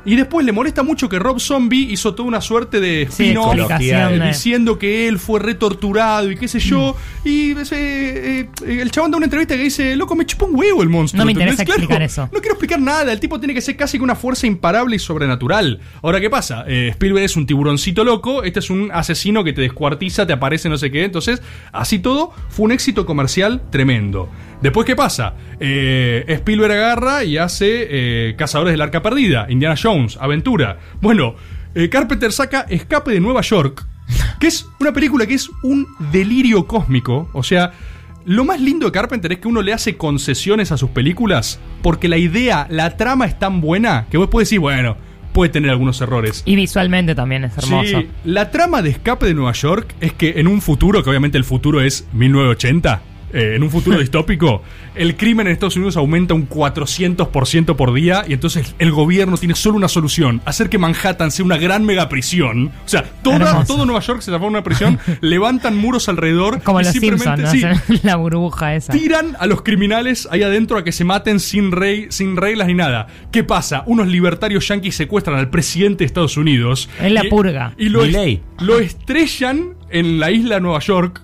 Y 0.04 0.16
después 0.16 0.46
le 0.46 0.52
molesta 0.52 0.82
mucho 0.82 1.08
que 1.10 1.20
Rob 1.20 1.40
Zombie 1.40 1.92
hizo 1.92 2.16
toda 2.16 2.28
una 2.28 2.42
suerte 2.42 2.80
de 2.80 3.04
spin-off, 3.04 3.56
eh, 3.80 4.20
diciendo 4.28 4.80
que 4.80 5.08
él 5.08 5.20
fue 5.20 5.40
retorturado 5.40 6.32
y 6.32 6.38
qué 6.38 6.48
sé 6.48 6.60
yo. 6.60 6.96
Y 7.24 7.52
ese, 7.52 8.40
eh, 8.42 8.50
eh, 8.66 8.80
el 8.82 8.90
chabón 8.90 9.12
da 9.12 9.18
una 9.18 9.28
entrevista 9.28 9.56
que 9.56 9.64
dice, 9.64 9.96
loco, 9.96 10.16
me 10.16 10.26
chupa 10.26 10.46
un 10.46 10.56
huevo 10.56 10.82
el 10.82 10.90
monstruo. 10.90 11.20
No 11.20 11.26
me 11.26 11.34
interesa 11.34 11.62
explicar 11.64 12.02
eso. 12.02 12.30
No 12.32 12.40
quiero 12.40 12.54
explicar 12.54 12.80
nada, 12.80 13.14
el 13.14 13.20
tipo 13.20 13.40
tiene 13.40 13.54
que 13.54 13.62
ser 13.62 13.78
casi 13.78 13.98
que 13.98 14.04
una 14.04 14.16
fuerza 14.16 14.48
imparable 14.48 14.96
y 14.96 15.00
sobrenatural. 15.00 15.80
Ahora, 16.02 16.20
¿qué 16.20 16.30
pasa? 16.30 16.66
Eh, 16.68 16.90
Spielberg 16.90 17.26
es 17.26 17.36
un 17.36 17.46
tiburoncito 17.46 18.04
loco, 18.04 18.44
este 18.44 18.60
es 18.60 18.70
un 18.70 18.90
asesino 18.92 19.44
que 19.44 19.54
te 19.54 19.62
descuartiza, 19.62 20.26
te 20.26 20.34
aparece 20.34 20.68
no 20.68 20.78
sé 20.78 20.90
qué. 20.90 21.04
Entonces, 21.04 21.42
así 21.72 22.00
todo, 22.00 22.34
fue 22.50 22.66
un 22.66 22.72
éxito 22.72 23.06
comercial 23.06 23.62
tremendo. 23.70 24.30
Después, 24.62 24.86
¿qué 24.86 24.96
pasa? 24.96 25.34
Eh, 25.60 26.24
Spielberg 26.28 26.74
agarra 26.74 27.24
y 27.24 27.38
hace 27.38 27.88
eh, 27.90 28.36
Cazadores 28.38 28.74
del 28.74 28.82
Arca 28.82 29.02
Perdida, 29.02 29.48
Indiana 29.50 29.76
Jones, 29.82 30.18
Aventura. 30.22 30.78
Bueno, 31.02 31.36
eh, 31.74 31.90
Carpenter 31.90 32.32
saca 32.32 32.66
Escape 32.70 33.12
de 33.12 33.20
Nueva 33.20 33.42
York, 33.42 33.86
que 34.40 34.48
es 34.48 34.68
una 34.80 34.94
película 34.94 35.26
que 35.26 35.34
es 35.34 35.50
un 35.64 35.88
delirio 36.12 36.68
cósmico. 36.68 37.30
O 37.34 37.42
sea, 37.42 37.72
lo 38.26 38.46
más 38.46 38.62
lindo 38.62 38.86
de 38.86 38.92
Carpenter 38.92 39.32
es 39.32 39.40
que 39.40 39.48
uno 39.48 39.64
le 39.64 39.74
hace 39.74 39.98
concesiones 39.98 40.72
a 40.72 40.78
sus 40.78 40.92
películas 40.92 41.60
porque 41.82 42.08
la 42.08 42.18
idea, 42.18 42.68
la 42.70 42.98
trama 42.98 43.26
es 43.26 43.40
tan 43.40 43.62
buena 43.62 44.06
que 44.12 44.18
vos 44.18 44.28
podés 44.28 44.48
decir, 44.48 44.60
bueno, 44.60 44.96
puede 45.34 45.50
tener 45.50 45.72
algunos 45.72 46.00
errores. 46.02 46.44
Y 46.46 46.56
visualmente 46.56 47.16
también 47.16 47.46
es 47.46 47.58
hermoso. 47.58 48.02
Sí, 48.02 48.08
la 48.26 48.52
trama 48.52 48.84
de 48.84 48.92
Escape 48.92 49.26
de 49.26 49.34
Nueva 49.34 49.54
York 49.54 49.96
es 50.02 50.14
que 50.14 50.40
en 50.40 50.48
un 50.48 50.62
futuro, 50.62 51.04
que 51.04 51.10
obviamente 51.10 51.40
el 51.40 51.46
futuro 51.46 51.82
es 51.82 52.08
1980, 52.14 53.02
eh, 53.34 53.54
en 53.56 53.64
un 53.64 53.70
futuro 53.70 54.00
distópico, 54.00 54.62
el 54.96 55.16
crimen 55.16 55.48
en 55.48 55.54
Estados 55.54 55.76
Unidos 55.76 55.98
aumenta 55.98 56.34
un 56.34 56.48
400% 56.50 57.76
por 57.76 57.94
día 57.94 58.24
y 58.28 58.34
entonces 58.34 58.76
el 58.80 58.92
gobierno 58.92 59.38
tiene 59.38 59.56
solo 59.56 59.78
una 59.78 59.88
solución, 59.88 60.42
hacer 60.46 60.70
que 60.70 60.78
Manhattan 60.78 61.32
sea 61.32 61.46
una 61.46 61.58
gran 61.58 61.86
mega 61.86 62.10
prisión. 62.10 62.68
O 62.86 62.88
sea, 62.90 63.04
toda, 63.24 63.64
todo 63.66 63.86
Nueva 63.86 64.02
York 64.02 64.22
se 64.22 64.32
transforma 64.32 64.58
en 64.58 64.62
una 64.62 64.64
prisión, 64.64 65.00
levantan 65.22 65.78
muros 65.78 66.10
alrededor 66.10 66.62
Como 66.64 66.82
y 66.82 66.84
los 66.84 66.94
Simpsons, 66.94 67.22
simplemente 67.24 67.44
¿no? 67.44 67.52
sí, 67.52 67.64
Hacen 67.64 68.00
la 68.04 68.16
burbuja 68.16 68.76
esa. 68.76 68.94
tiran 68.94 69.36
a 69.40 69.46
los 69.48 69.62
criminales 69.62 70.28
ahí 70.32 70.44
adentro 70.44 70.78
a 70.78 70.84
que 70.84 70.92
se 70.92 71.04
maten 71.04 71.40
sin, 71.40 71.72
rey, 71.72 72.08
sin 72.10 72.36
reglas 72.38 72.68
ni 72.68 72.74
nada. 72.74 73.08
¿Qué 73.32 73.44
pasa? 73.44 73.84
Unos 73.86 74.08
libertarios 74.08 74.68
yanquis 74.68 74.96
secuestran 74.96 75.38
al 75.38 75.50
presidente 75.50 76.00
de 76.00 76.06
Estados 76.06 76.38
Unidos. 76.38 76.90
Es 77.02 77.12
la 77.12 77.26
y- 77.26 77.30
purga. 77.30 77.74
Y 77.78 77.90
lo, 77.90 78.02
lo 78.60 78.80
estrellan 78.80 79.76
en 79.90 80.20
la 80.20 80.32
isla 80.32 80.56
de 80.56 80.62
Nueva 80.62 80.80
York. 80.80 81.22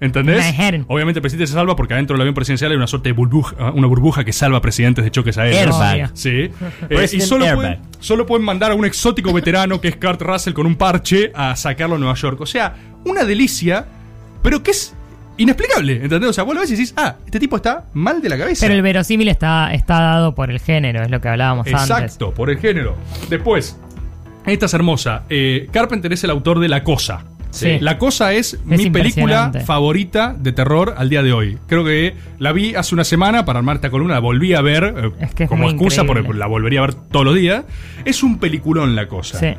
¿Entendés? 0.00 0.44
Manhattan. 0.44 0.84
Obviamente 0.88 1.18
el 1.18 1.22
presidente 1.22 1.48
se 1.48 1.54
salva 1.54 1.74
porque 1.74 1.94
adentro 1.94 2.14
del 2.14 2.22
avión 2.22 2.34
presidencial 2.34 2.70
hay 2.70 2.76
una 2.76 2.86
suerte 2.86 3.08
de 3.08 3.12
burbuja, 3.14 3.72
una 3.72 3.86
burbuja 3.86 4.24
que 4.24 4.32
salva 4.32 4.58
a 4.58 4.60
presidentes 4.60 5.04
de 5.04 5.10
choques 5.10 5.36
aéreos. 5.38 5.80
Airbag. 5.80 6.10
Sí. 6.14 6.50
Eh, 6.90 7.06
y 7.12 7.20
solo 7.20 7.44
pueden, 7.54 7.80
solo 7.98 8.26
pueden 8.26 8.44
mandar 8.44 8.70
a 8.70 8.74
un 8.74 8.84
exótico 8.84 9.32
veterano 9.32 9.80
que 9.80 9.88
es 9.88 9.96
Kurt 9.96 10.22
Russell 10.22 10.52
con 10.52 10.66
un 10.66 10.76
parche 10.76 11.32
a 11.34 11.54
sacarlo 11.56 11.96
a 11.96 11.98
Nueva 11.98 12.14
York. 12.14 12.40
O 12.40 12.46
sea, 12.46 12.74
una 13.04 13.24
delicia, 13.24 13.86
pero 14.42 14.62
que 14.62 14.70
es 14.70 14.94
inexplicable. 15.38 15.94
¿Entendés? 16.02 16.30
O 16.30 16.32
sea, 16.32 16.44
vos 16.44 16.54
lo 16.54 16.60
ves 16.60 16.70
y 16.70 16.74
decís, 16.74 16.94
ah, 16.96 17.16
este 17.24 17.40
tipo 17.40 17.56
está 17.56 17.86
mal 17.94 18.20
de 18.20 18.28
la 18.28 18.38
cabeza. 18.38 18.64
Pero 18.64 18.74
el 18.74 18.82
verosímil 18.82 19.28
está, 19.28 19.72
está 19.72 20.00
dado 20.00 20.34
por 20.34 20.50
el 20.50 20.60
género, 20.60 21.02
es 21.02 21.10
lo 21.10 21.20
que 21.20 21.28
hablábamos 21.28 21.66
antes. 21.66 21.82
Exacto, 21.82 22.32
por 22.32 22.50
el 22.50 22.58
género. 22.58 22.96
Después, 23.28 23.78
esta 24.46 24.66
es 24.66 24.74
hermosa. 24.74 25.24
Eh, 25.28 25.68
Carpenter 25.72 26.12
es 26.12 26.24
el 26.24 26.30
autor 26.30 26.60
de 26.60 26.68
La 26.68 26.84
Cosa. 26.84 27.24
Sí. 27.50 27.78
La 27.80 27.98
Cosa 27.98 28.32
es, 28.34 28.58
mi 28.64 28.90
película 28.90 29.52
favorita 29.64 30.34
de 30.38 30.52
terror 30.52 30.94
al 30.96 31.08
día 31.08 31.22
de 31.22 31.32
hoy. 31.32 31.58
Creo 31.66 31.84
que 31.84 32.14
la 32.38 32.52
vi 32.52 32.74
hace 32.74 32.94
una 32.94 33.04
semana 33.04 33.44
para 33.44 33.58
armar 33.58 33.76
esta 33.76 33.90
columna, 33.90 34.14
la 34.14 34.20
volví 34.20 34.54
a 34.54 34.60
ver 34.60 34.94
eh, 34.96 35.10
Es 35.20 35.34
que 35.34 35.44
es 35.44 35.48
como 35.48 35.68
excusa 35.68 36.02
increíble. 36.02 36.24
porque 36.24 36.38
la 36.38 36.46
volvería 36.46 36.80
a 36.80 36.82
ver 36.82 36.94
todos 36.94 37.24
los 37.24 37.34
días. 37.34 37.64
Es 38.04 38.22
un 38.22 38.38
peliculón 38.38 38.94
La 38.94 39.08
Cosa. 39.08 39.38
Sí. 39.38 39.54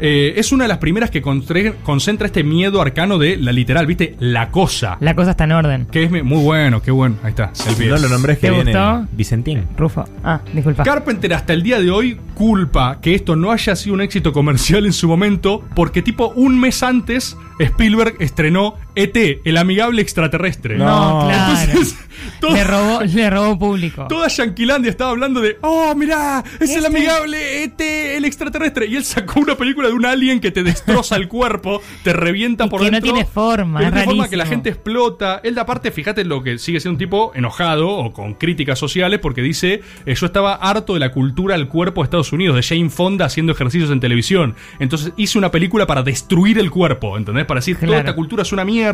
Eh, 0.00 0.34
es 0.36 0.52
una 0.52 0.64
de 0.64 0.68
las 0.68 0.78
primeras 0.78 1.10
que 1.10 1.20
concentra 1.22 2.26
este 2.26 2.42
miedo 2.42 2.80
arcano 2.80 3.18
de 3.18 3.36
la 3.36 3.52
literal, 3.52 3.86
¿viste? 3.86 4.16
La 4.18 4.50
Cosa. 4.50 4.96
La 5.00 5.14
cosa 5.14 5.32
está 5.32 5.44
en 5.44 5.52
orden. 5.52 5.86
Que 5.86 6.04
es 6.04 6.10
muy 6.10 6.42
bueno, 6.42 6.82
qué 6.82 6.90
bueno. 6.90 7.16
Ahí 7.22 7.30
está. 7.30 7.50
el. 7.54 8.00
No 8.00 8.08
lo 8.08 8.08
nombré 8.08 8.32
es 8.34 8.38
que 8.38 8.48
¿Te 8.48 8.52
viene 8.52 8.72
gustó? 8.72 9.06
Vicentín. 9.12 9.64
Rufo. 9.76 10.04
Ah, 10.24 10.40
disculpa. 10.52 10.82
Carpenter 10.82 11.34
hasta 11.34 11.52
el 11.52 11.62
día 11.62 11.80
de 11.80 11.90
hoy 11.90 12.18
culpa 12.34 13.00
que 13.00 13.14
esto 13.14 13.36
no 13.36 13.52
haya 13.52 13.76
sido 13.76 13.94
un 13.94 14.00
éxito 14.00 14.32
comercial 14.32 14.86
en 14.86 14.92
su 14.92 15.06
momento 15.06 15.62
porque 15.74 16.02
tipo 16.02 16.28
un 16.34 16.58
mes 16.58 16.82
antes 16.82 17.36
Spielberg 17.58 18.14
estrenó 18.18 18.74
ET, 19.02 19.40
el 19.44 19.56
amigable 19.56 20.02
extraterrestre. 20.02 20.76
no, 20.76 21.26
claro. 21.26 21.60
Entonces, 21.62 21.96
todo- 22.40 22.52
le, 22.52 22.64
robó, 22.64 23.02
le 23.02 23.30
robó 23.30 23.58
público. 23.58 24.06
Toda 24.08 24.28
Yanquilandia 24.28 24.90
estaba 24.90 25.10
hablando 25.10 25.40
de, 25.40 25.56
oh, 25.62 25.94
mirá, 25.94 26.42
es 26.60 26.70
el 26.70 26.76
Este- 26.84 26.86
amigable 26.86 27.64
ET, 27.64 27.80
el 28.16 28.24
extraterrestre. 28.24 28.86
Y 28.86 28.96
él 28.96 29.04
sacó 29.04 29.40
una 29.40 29.56
película 29.56 29.88
de 29.88 29.94
un 29.94 30.04
alien 30.06 30.40
que 30.40 30.50
te 30.50 30.62
destroza 30.62 31.16
el 31.16 31.28
cuerpo, 31.28 31.80
te 32.02 32.12
revienta 32.12 32.66
Y 32.66 32.68
por 32.68 32.80
que 32.80 32.86
no 32.86 32.92
dentro. 32.92 33.12
tiene 33.12 33.26
forma, 33.26 33.80
que 33.80 33.84
no 33.84 33.88
es 33.88 33.94
tiene 33.94 34.04
forma, 34.06 34.28
que 34.28 34.36
la 34.36 34.46
gente 34.46 34.68
explota. 34.70 35.40
Él, 35.42 35.54
de 35.54 35.60
aparte, 35.60 35.90
fíjate 35.90 36.24
lo 36.24 36.42
que 36.42 36.58
sigue 36.58 36.80
siendo 36.80 36.94
un 36.94 36.98
tipo 36.98 37.32
enojado 37.34 37.88
o 37.88 38.12
con 38.12 38.34
críticas 38.34 38.78
sociales 38.78 39.20
porque 39.20 39.42
dice, 39.42 39.82
eh, 40.06 40.14
yo 40.14 40.26
estaba 40.26 40.54
harto 40.54 40.94
de 40.94 41.00
la 41.00 41.12
cultura 41.12 41.56
del 41.56 41.68
cuerpo 41.68 42.00
de 42.02 42.04
Estados 42.04 42.32
Unidos, 42.32 42.56
de 42.56 42.62
Jane 42.62 42.90
Fonda 42.90 43.24
haciendo 43.26 43.52
ejercicios 43.52 43.90
en 43.90 44.00
televisión. 44.00 44.54
Entonces 44.78 45.12
hice 45.16 45.38
una 45.38 45.50
película 45.50 45.86
para 45.86 46.02
destruir 46.02 46.58
el 46.58 46.70
cuerpo, 46.70 47.16
¿entendés? 47.16 47.46
Para 47.46 47.60
decir, 47.60 47.76
toda 47.76 47.86
Claro. 47.88 48.00
esta 48.00 48.14
cultura 48.14 48.42
es 48.42 48.52
una 48.52 48.64
mierda, 48.64 48.89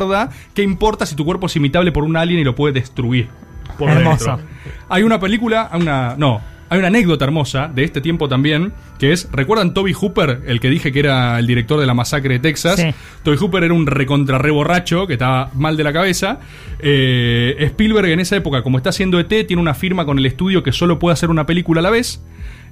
¿qué 0.53 0.63
importa 0.63 1.05
si 1.05 1.15
tu 1.15 1.25
cuerpo 1.25 1.47
es 1.47 1.55
imitable 1.55 1.91
por 1.91 2.03
un 2.03 2.17
alien 2.17 2.39
y 2.39 2.43
lo 2.43 2.55
puede 2.55 2.73
destruir? 2.73 3.29
Por 3.77 3.93
dentro? 3.93 4.39
Hay 4.89 5.03
una 5.03 5.19
película, 5.19 5.69
una. 5.73 6.15
No. 6.17 6.41
Hay 6.69 6.79
una 6.79 6.87
anécdota 6.87 7.23
hermosa 7.23 7.71
de 7.73 7.85
este 7.85 8.01
tiempo 8.01 8.27
también, 8.27 8.73
que 8.99 9.13
es, 9.13 9.29
¿recuerdan 9.31 9.73
Toby 9.73 9.93
Hooper, 9.93 10.41
el 10.47 10.59
que 10.59 10.69
dije 10.69 10.91
que 10.91 10.99
era 10.99 11.39
el 11.39 11.47
director 11.47 11.79
de 11.79 11.85
la 11.85 11.93
masacre 11.93 12.33
de 12.33 12.39
Texas? 12.39 12.75
Sí. 12.75 12.89
Toby 13.23 13.37
Hooper 13.37 13.63
era 13.63 13.73
un 13.73 13.87
recontrarre 13.87 14.51
borracho 14.51 15.07
que 15.07 15.13
estaba 15.13 15.49
mal 15.53 15.77
de 15.77 15.85
la 15.85 15.93
cabeza. 15.93 16.39
Eh, 16.79 17.55
Spielberg 17.57 18.09
en 18.09 18.19
esa 18.19 18.35
época, 18.35 18.63
como 18.63 18.77
está 18.77 18.89
haciendo 18.89 19.17
ET, 19.17 19.29
tiene 19.47 19.61
una 19.61 19.75
firma 19.75 20.05
con 20.05 20.19
el 20.19 20.25
estudio 20.25 20.61
que 20.61 20.73
solo 20.73 20.99
puede 20.99 21.13
hacer 21.13 21.29
una 21.29 21.45
película 21.45 21.79
a 21.79 21.83
la 21.83 21.89
vez. 21.89 22.21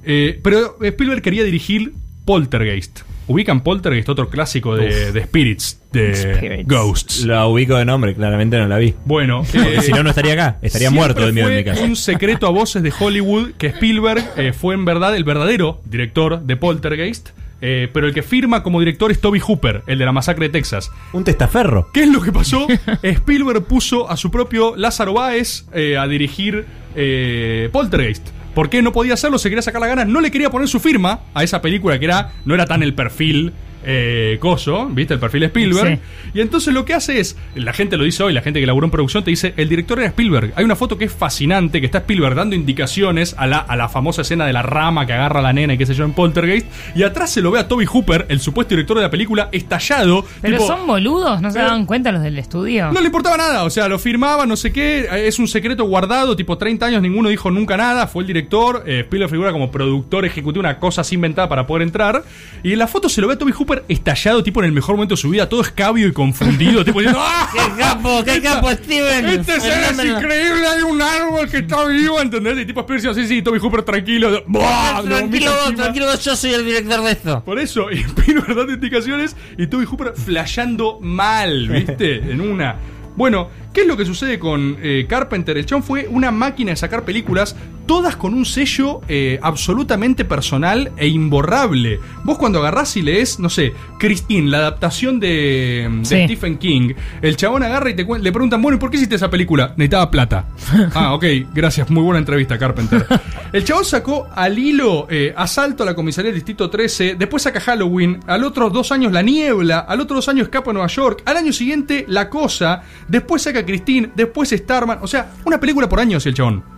Eh, 0.03 0.41
pero 0.43 0.77
Spielberg 0.81 1.21
quería 1.21 1.45
dirigir 1.45 1.93
Poltergeist. 2.25 3.03
Ubican 3.27 3.61
Poltergeist, 3.61 4.09
otro 4.09 4.29
clásico 4.29 4.75
de, 4.75 5.11
de 5.11 5.23
Spirits, 5.23 5.81
de 5.91 6.15
Spirits. 6.15 6.67
Ghosts. 6.67 7.25
La 7.25 7.47
ubico 7.47 7.75
de 7.75 7.85
nombre, 7.85 8.13
claramente 8.13 8.57
no 8.57 8.67
la 8.67 8.77
vi. 8.77 8.93
Bueno, 9.05 9.43
eh, 9.53 9.81
si 9.81 9.91
no, 9.91 10.03
no 10.03 10.09
estaría 10.09 10.33
acá. 10.33 10.57
Estaría 10.61 10.91
muerto 10.91 11.25
el 11.25 11.33
miedo 11.33 11.49
en 11.49 11.57
mi 11.57 11.63
fue 11.63 11.71
casa. 11.73 11.83
un 11.83 11.95
secreto 11.95 12.47
a 12.47 12.51
voces 12.51 12.83
de 12.83 12.93
Hollywood 12.97 13.51
que 13.57 13.67
Spielberg 13.67 14.23
eh, 14.37 14.53
fue 14.53 14.75
en 14.75 14.85
verdad 14.85 15.15
el 15.15 15.23
verdadero 15.23 15.81
director 15.85 16.41
de 16.41 16.55
Poltergeist, 16.55 17.29
eh, 17.61 17.89
pero 17.91 18.07
el 18.07 18.13
que 18.13 18.21
firma 18.21 18.61
como 18.61 18.79
director 18.79 19.11
es 19.11 19.19
Toby 19.19 19.39
Hooper, 19.39 19.83
el 19.87 19.97
de 19.97 20.05
la 20.05 20.11
masacre 20.11 20.47
de 20.47 20.51
Texas. 20.51 20.91
Un 21.13 21.23
testaferro. 21.23 21.89
¿Qué 21.93 22.03
es 22.03 22.09
lo 22.09 22.21
que 22.21 22.31
pasó? 22.31 22.67
Spielberg 23.01 23.63
puso 23.63 24.09
a 24.09 24.17
su 24.17 24.29
propio 24.29 24.75
Lázaro 24.75 25.13
Báez 25.13 25.65
eh, 25.73 25.97
a 25.97 26.07
dirigir 26.07 26.65
eh, 26.95 27.69
Poltergeist. 27.71 28.34
¿Por 28.55 28.69
qué 28.69 28.81
no 28.81 28.93
podía 28.93 29.13
hacerlo? 29.13 29.37
Se 29.37 29.49
quería 29.49 29.61
sacar 29.61 29.81
las 29.81 29.89
ganas. 29.89 30.07
No 30.07 30.21
le 30.21 30.31
quería 30.31 30.49
poner 30.49 30.69
su 30.69 30.79
firma 30.79 31.19
a 31.33 31.43
esa 31.43 31.61
película 31.61 31.99
que 31.99 32.05
era 32.05 32.31
no 32.45 32.55
era 32.55 32.65
tan 32.65 32.81
el 32.81 32.95
perfil 32.95 33.53
eh, 33.85 34.37
coso, 34.39 34.87
¿viste? 34.87 35.13
El 35.13 35.19
perfil 35.19 35.43
Spielberg. 35.43 35.99
Y 36.33 36.41
entonces 36.41 36.73
lo 36.73 36.85
que 36.85 36.93
hace 36.93 37.19
es, 37.19 37.37
la 37.55 37.73
gente 37.73 37.97
lo 37.97 38.03
dice 38.03 38.23
hoy, 38.23 38.33
la 38.33 38.41
gente 38.41 38.59
que 38.59 38.65
laburó 38.65 38.85
en 38.85 38.91
producción 38.91 39.23
te 39.23 39.31
dice, 39.31 39.53
el 39.57 39.69
director 39.69 39.99
era 39.99 40.07
Spielberg. 40.07 40.53
Hay 40.55 40.65
una 40.65 40.75
foto 40.75 40.97
que 40.97 41.05
es 41.05 41.13
fascinante, 41.13 41.79
que 41.79 41.85
está 41.85 41.99
Spielberg 41.99 42.35
dando 42.35 42.55
indicaciones 42.55 43.35
a 43.37 43.47
la, 43.47 43.59
a 43.59 43.75
la 43.75 43.89
famosa 43.89 44.23
escena 44.23 44.45
de 44.45 44.53
la 44.53 44.61
rama 44.61 45.05
que 45.05 45.13
agarra 45.13 45.39
a 45.39 45.43
la 45.43 45.53
nena 45.53 45.73
y 45.73 45.77
qué 45.77 45.85
sé 45.85 45.93
yo 45.93 46.05
en 46.05 46.13
Poltergeist. 46.13 46.67
Y 46.95 47.03
atrás 47.03 47.31
se 47.31 47.41
lo 47.41 47.51
ve 47.51 47.59
a 47.59 47.67
Toby 47.67 47.85
Hooper, 47.85 48.25
el 48.29 48.39
supuesto 48.39 48.75
director 48.75 48.97
de 48.97 49.03
la 49.03 49.11
película, 49.11 49.49
estallado. 49.51 50.25
Pero 50.41 50.57
tipo, 50.57 50.67
son 50.67 50.87
boludos, 50.87 51.41
¿no 51.41 51.51
se 51.51 51.59
daban 51.59 51.85
cuenta 51.85 52.11
los 52.11 52.21
del 52.21 52.37
estudio? 52.37 52.91
no 52.91 52.99
le 52.99 53.05
importaba 53.07 53.37
nada, 53.37 53.63
o 53.63 53.69
sea, 53.69 53.87
lo 53.87 53.99
firmaba, 53.99 54.45
no 54.45 54.55
sé 54.55 54.71
qué, 54.71 55.07
es 55.27 55.39
un 55.39 55.47
secreto 55.47 55.85
guardado, 55.85 56.35
tipo 56.35 56.57
30 56.57 56.85
años, 56.85 57.01
ninguno 57.01 57.29
dijo 57.29 57.51
nunca 57.51 57.77
nada, 57.77 58.07
fue 58.07 58.23
el 58.23 58.27
director, 58.27 58.83
eh, 58.85 59.01
Spielberg 59.01 59.31
figura 59.31 59.51
como 59.51 59.71
productor 59.71 60.25
ejecutivo, 60.25 60.61
una 60.61 60.79
cosa 60.79 61.01
así 61.01 61.15
inventada 61.15 61.49
para 61.49 61.67
poder 61.67 61.83
entrar, 61.83 62.23
y 62.63 62.73
en 62.73 62.79
la 62.79 62.87
foto 62.87 63.09
se 63.09 63.21
lo 63.21 63.27
ve 63.27 63.33
a 63.33 63.37
Toby 63.37 63.51
Hooper 63.51 63.74
estallado, 63.87 64.43
tipo 64.43 64.59
en 64.61 64.67
el 64.67 64.71
mejor 64.71 64.95
momento 64.95 65.15
de 65.15 65.21
su 65.21 65.29
vida, 65.29 65.49
todo 65.49 65.61
escabio 65.61 66.07
y 66.07 66.13
confundido, 66.13 66.85
tipo 66.85 66.99
diciendo, 66.99 67.21
¡Ah! 67.23 67.49
¡Qué 67.51 67.81
capo, 67.81 68.23
qué 68.23 68.41
capo, 68.41 68.71
Steven! 68.71 69.25
Esta 69.25 69.55
escena 69.57 69.89
es 69.89 70.05
increíble, 70.05 70.67
hay 70.67 70.81
un 70.83 71.01
árbol 71.01 71.49
que 71.49 71.57
está 71.57 71.85
vivo, 71.85 72.21
¿entendés? 72.21 72.59
Y 72.59 72.65
tipo 72.65 72.83
dice, 72.83 73.13
sí, 73.13 73.27
sí, 73.27 73.41
Toby 73.41 73.59
Hooper 73.59 73.83
tranquilo, 73.83 74.43
¡buah! 74.47 75.01
lo 75.01 75.21
vomita 75.21 75.87
encima. 75.87 76.15
yo 76.15 76.35
soy 76.35 76.53
el 76.53 76.65
director 76.65 77.03
de 77.03 77.11
esto. 77.11 77.43
Por 77.43 77.59
eso, 77.59 77.91
y 77.91 77.99
Spielberg 77.99 78.55
dando 78.55 78.73
indicaciones 78.73 79.35
y 79.57 79.67
Toby 79.67 79.85
Hooper 79.85 80.13
flasheando 80.13 80.99
mal, 81.01 81.67
¿viste? 81.69 82.15
En 82.17 82.41
una. 82.41 82.75
Bueno, 83.15 83.49
¿qué 83.75 83.81
es 83.81 83.87
lo 83.87 83.97
que 83.97 84.05
sucede 84.05 84.39
con 84.39 84.77
eh, 84.81 85.05
Carpenter? 85.07 85.57
El 85.57 85.65
chabón 85.65 85.83
fue 85.83 86.07
una 86.09 86.31
máquina 86.31 86.71
de 86.71 86.77
sacar 86.77 87.03
películas, 87.03 87.57
todas 87.85 88.15
con 88.15 88.33
un 88.33 88.45
sello 88.45 89.01
eh, 89.09 89.37
absolutamente 89.43 90.23
personal 90.23 90.93
e 90.95 91.07
imborrable. 91.07 91.99
Vos 92.23 92.37
cuando 92.37 92.59
agarrás 92.59 92.95
y 92.95 93.01
lees, 93.01 93.37
no 93.37 93.49
sé, 93.49 93.73
Christine, 93.99 94.49
la 94.49 94.59
adaptación 94.59 95.19
de, 95.19 95.89
de 95.91 96.05
Sí. 96.05 96.23
Stephen 96.23 96.57
King, 96.57 96.93
el 97.21 97.35
chabón 97.35 97.63
agarra 97.63 97.89
y 97.89 97.95
te 97.95 98.05
le 98.05 98.31
preguntan, 98.31 98.61
bueno, 98.61 98.77
¿y 98.77 98.79
por 98.79 98.89
qué 98.89 98.95
hiciste 98.95 99.15
esa 99.15 99.29
película? 99.29 99.73
Necesitaba 99.75 100.09
plata. 100.09 100.47
ah, 100.93 101.13
ok, 101.13 101.25
gracias, 101.53 101.89
muy 101.89 102.01
buena 102.01 102.19
entrevista, 102.19 102.57
Carpenter. 102.57 103.05
El 103.51 103.63
chabón 103.63 103.85
sacó 103.85 104.27
al 104.35 104.57
hilo 104.59 105.07
eh, 105.09 105.33
Asalto 105.35 105.83
a 105.83 105.85
la 105.85 105.95
comisaría 105.95 106.29
del 106.29 106.35
Distrito 106.35 106.69
13, 106.69 107.15
después 107.17 107.43
saca 107.43 107.59
Halloween, 107.59 108.19
al 108.27 108.43
otro 108.43 108.69
dos 108.69 108.91
años 108.91 109.11
La 109.13 109.21
Niebla, 109.21 109.79
al 109.79 110.01
otro 110.01 110.17
dos 110.17 110.27
años 110.27 110.45
Escapo 110.47 110.71
a 110.71 110.73
Nueva 110.73 110.87
York, 110.87 111.23
al 111.25 111.37
año 111.37 111.53
siguiente 111.53 112.05
La 112.07 112.29
Cosa, 112.29 112.83
después 113.07 113.43
saca 113.43 113.64
Christine, 113.65 114.11
después 114.15 114.49
Starman, 114.49 114.99
o 115.01 115.07
sea, 115.07 115.33
una 115.45 115.59
película 115.59 115.89
por 115.89 115.99
año, 115.99 116.17
el 116.23 116.33
chabón. 116.33 116.74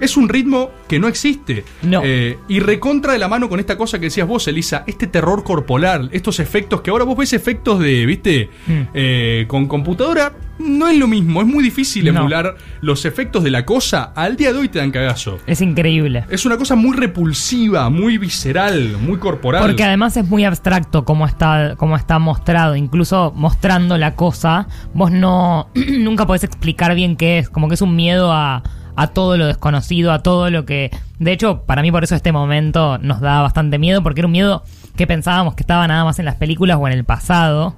Es 0.00 0.16
un 0.16 0.28
ritmo 0.28 0.70
que 0.88 0.98
no 0.98 1.08
existe. 1.08 1.64
No. 1.82 2.00
Eh, 2.04 2.38
y 2.48 2.60
recontra 2.60 3.12
de 3.12 3.18
la 3.18 3.28
mano 3.28 3.48
con 3.48 3.60
esta 3.60 3.76
cosa 3.76 3.98
que 3.98 4.06
decías 4.06 4.26
vos, 4.26 4.48
Elisa, 4.48 4.84
este 4.86 5.06
terror 5.06 5.44
corporal, 5.44 6.08
estos 6.12 6.40
efectos 6.40 6.80
que 6.80 6.90
ahora 6.90 7.04
vos 7.04 7.16
ves 7.16 7.32
efectos 7.32 7.78
de, 7.80 8.06
viste, 8.06 8.50
Mm. 8.66 8.80
Eh, 8.94 9.44
con 9.48 9.66
computadora, 9.66 10.32
no 10.58 10.88
es 10.88 10.98
lo 10.98 11.06
mismo, 11.08 11.40
es 11.40 11.46
muy 11.46 11.62
difícil 11.64 12.12
No. 12.12 12.20
emular 12.20 12.56
los 12.80 13.04
efectos 13.04 13.42
de 13.44 13.50
la 13.50 13.64
cosa. 13.64 14.12
Al 14.14 14.36
día 14.36 14.52
de 14.52 14.58
hoy 14.58 14.68
te 14.68 14.78
dan 14.78 14.90
cagazo. 14.90 15.38
Es 15.46 15.60
increíble. 15.60 16.24
Es 16.30 16.44
una 16.44 16.56
cosa 16.58 16.74
muy 16.76 16.96
repulsiva, 16.96 17.88
muy 17.90 18.18
visceral, 18.18 18.96
muy 19.00 19.18
corporal. 19.18 19.62
Porque 19.62 19.84
además 19.84 20.16
es 20.16 20.28
muy 20.28 20.44
abstracto 20.44 21.04
como 21.04 21.26
está, 21.26 21.74
como 21.76 21.96
está 21.96 22.18
mostrado. 22.18 22.76
Incluso 22.76 23.32
mostrando 23.34 23.96
la 23.98 24.14
cosa, 24.14 24.66
vos 24.94 25.10
no 25.10 25.68
nunca 25.74 26.26
podés 26.26 26.44
explicar 26.44 26.94
bien 26.94 27.16
qué 27.16 27.38
es. 27.38 27.48
Como 27.48 27.68
que 27.68 27.74
es 27.74 27.82
un 27.82 27.96
miedo 27.96 28.32
a, 28.32 28.62
a 29.00 29.06
todo 29.06 29.38
lo 29.38 29.46
desconocido, 29.46 30.12
a 30.12 30.22
todo 30.22 30.50
lo 30.50 30.66
que. 30.66 30.90
De 31.18 31.32
hecho, 31.32 31.62
para 31.62 31.80
mí 31.80 31.90
por 31.90 32.04
eso 32.04 32.14
este 32.14 32.32
momento 32.32 32.98
nos 32.98 33.20
da 33.20 33.40
bastante 33.40 33.78
miedo, 33.78 34.02
porque 34.02 34.20
era 34.20 34.26
un 34.26 34.32
miedo 34.32 34.62
que 34.94 35.06
pensábamos 35.06 35.54
que 35.54 35.62
estaba 35.62 35.88
nada 35.88 36.04
más 36.04 36.18
en 36.18 36.26
las 36.26 36.34
películas 36.34 36.76
o 36.78 36.86
en 36.86 36.92
el 36.92 37.04
pasado. 37.04 37.74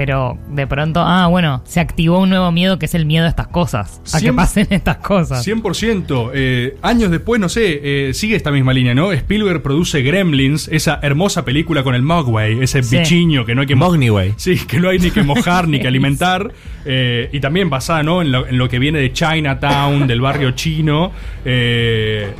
Pero 0.00 0.38
de 0.48 0.66
pronto, 0.66 1.02
ah, 1.04 1.26
bueno, 1.26 1.60
se 1.66 1.78
activó 1.78 2.20
un 2.20 2.30
nuevo 2.30 2.50
miedo 2.52 2.78
que 2.78 2.86
es 2.86 2.94
el 2.94 3.04
miedo 3.04 3.26
a 3.26 3.28
estas 3.28 3.48
cosas, 3.48 4.00
a 4.14 4.18
que 4.22 4.32
pasen 4.32 4.66
estas 4.70 4.96
cosas. 4.96 5.46
100%. 5.46 6.30
eh, 6.32 6.78
años 6.80 7.10
después, 7.10 7.38
no 7.38 7.50
sé, 7.50 8.08
eh, 8.08 8.14
sigue 8.14 8.34
esta 8.34 8.50
misma 8.50 8.72
línea, 8.72 8.94
¿no? 8.94 9.12
Spielberg 9.12 9.60
produce 9.60 10.00
Gremlins, 10.00 10.68
esa 10.68 11.00
hermosa 11.02 11.44
película 11.44 11.82
con 11.82 11.94
el 11.94 12.00
Mogwai, 12.00 12.62
ese 12.62 12.82
Sí. 12.82 12.96
bichiño 12.96 13.44
que 13.44 13.54
no 13.54 13.60
hay 13.60 13.66
que 13.66 13.74
mo- 13.74 13.88
Mognyway. 13.90 14.32
Sí, 14.38 14.56
que 14.66 14.80
no 14.80 14.88
hay 14.88 14.98
ni 15.00 15.10
que 15.10 15.22
mojar 15.22 15.68
ni 15.68 15.80
que 15.80 15.88
alimentar. 15.92 16.50
eh, 16.86 17.28
y 17.30 17.40
también 17.40 17.68
basada 17.68 18.02
¿no? 18.02 18.22
en, 18.22 18.32
lo, 18.32 18.46
en 18.46 18.56
lo 18.56 18.70
que 18.70 18.78
viene 18.78 19.00
de 19.00 19.12
Chinatown, 19.12 20.06
del 20.06 20.22
barrio 20.22 20.52
chino. 20.52 21.12
eh, 21.44 22.32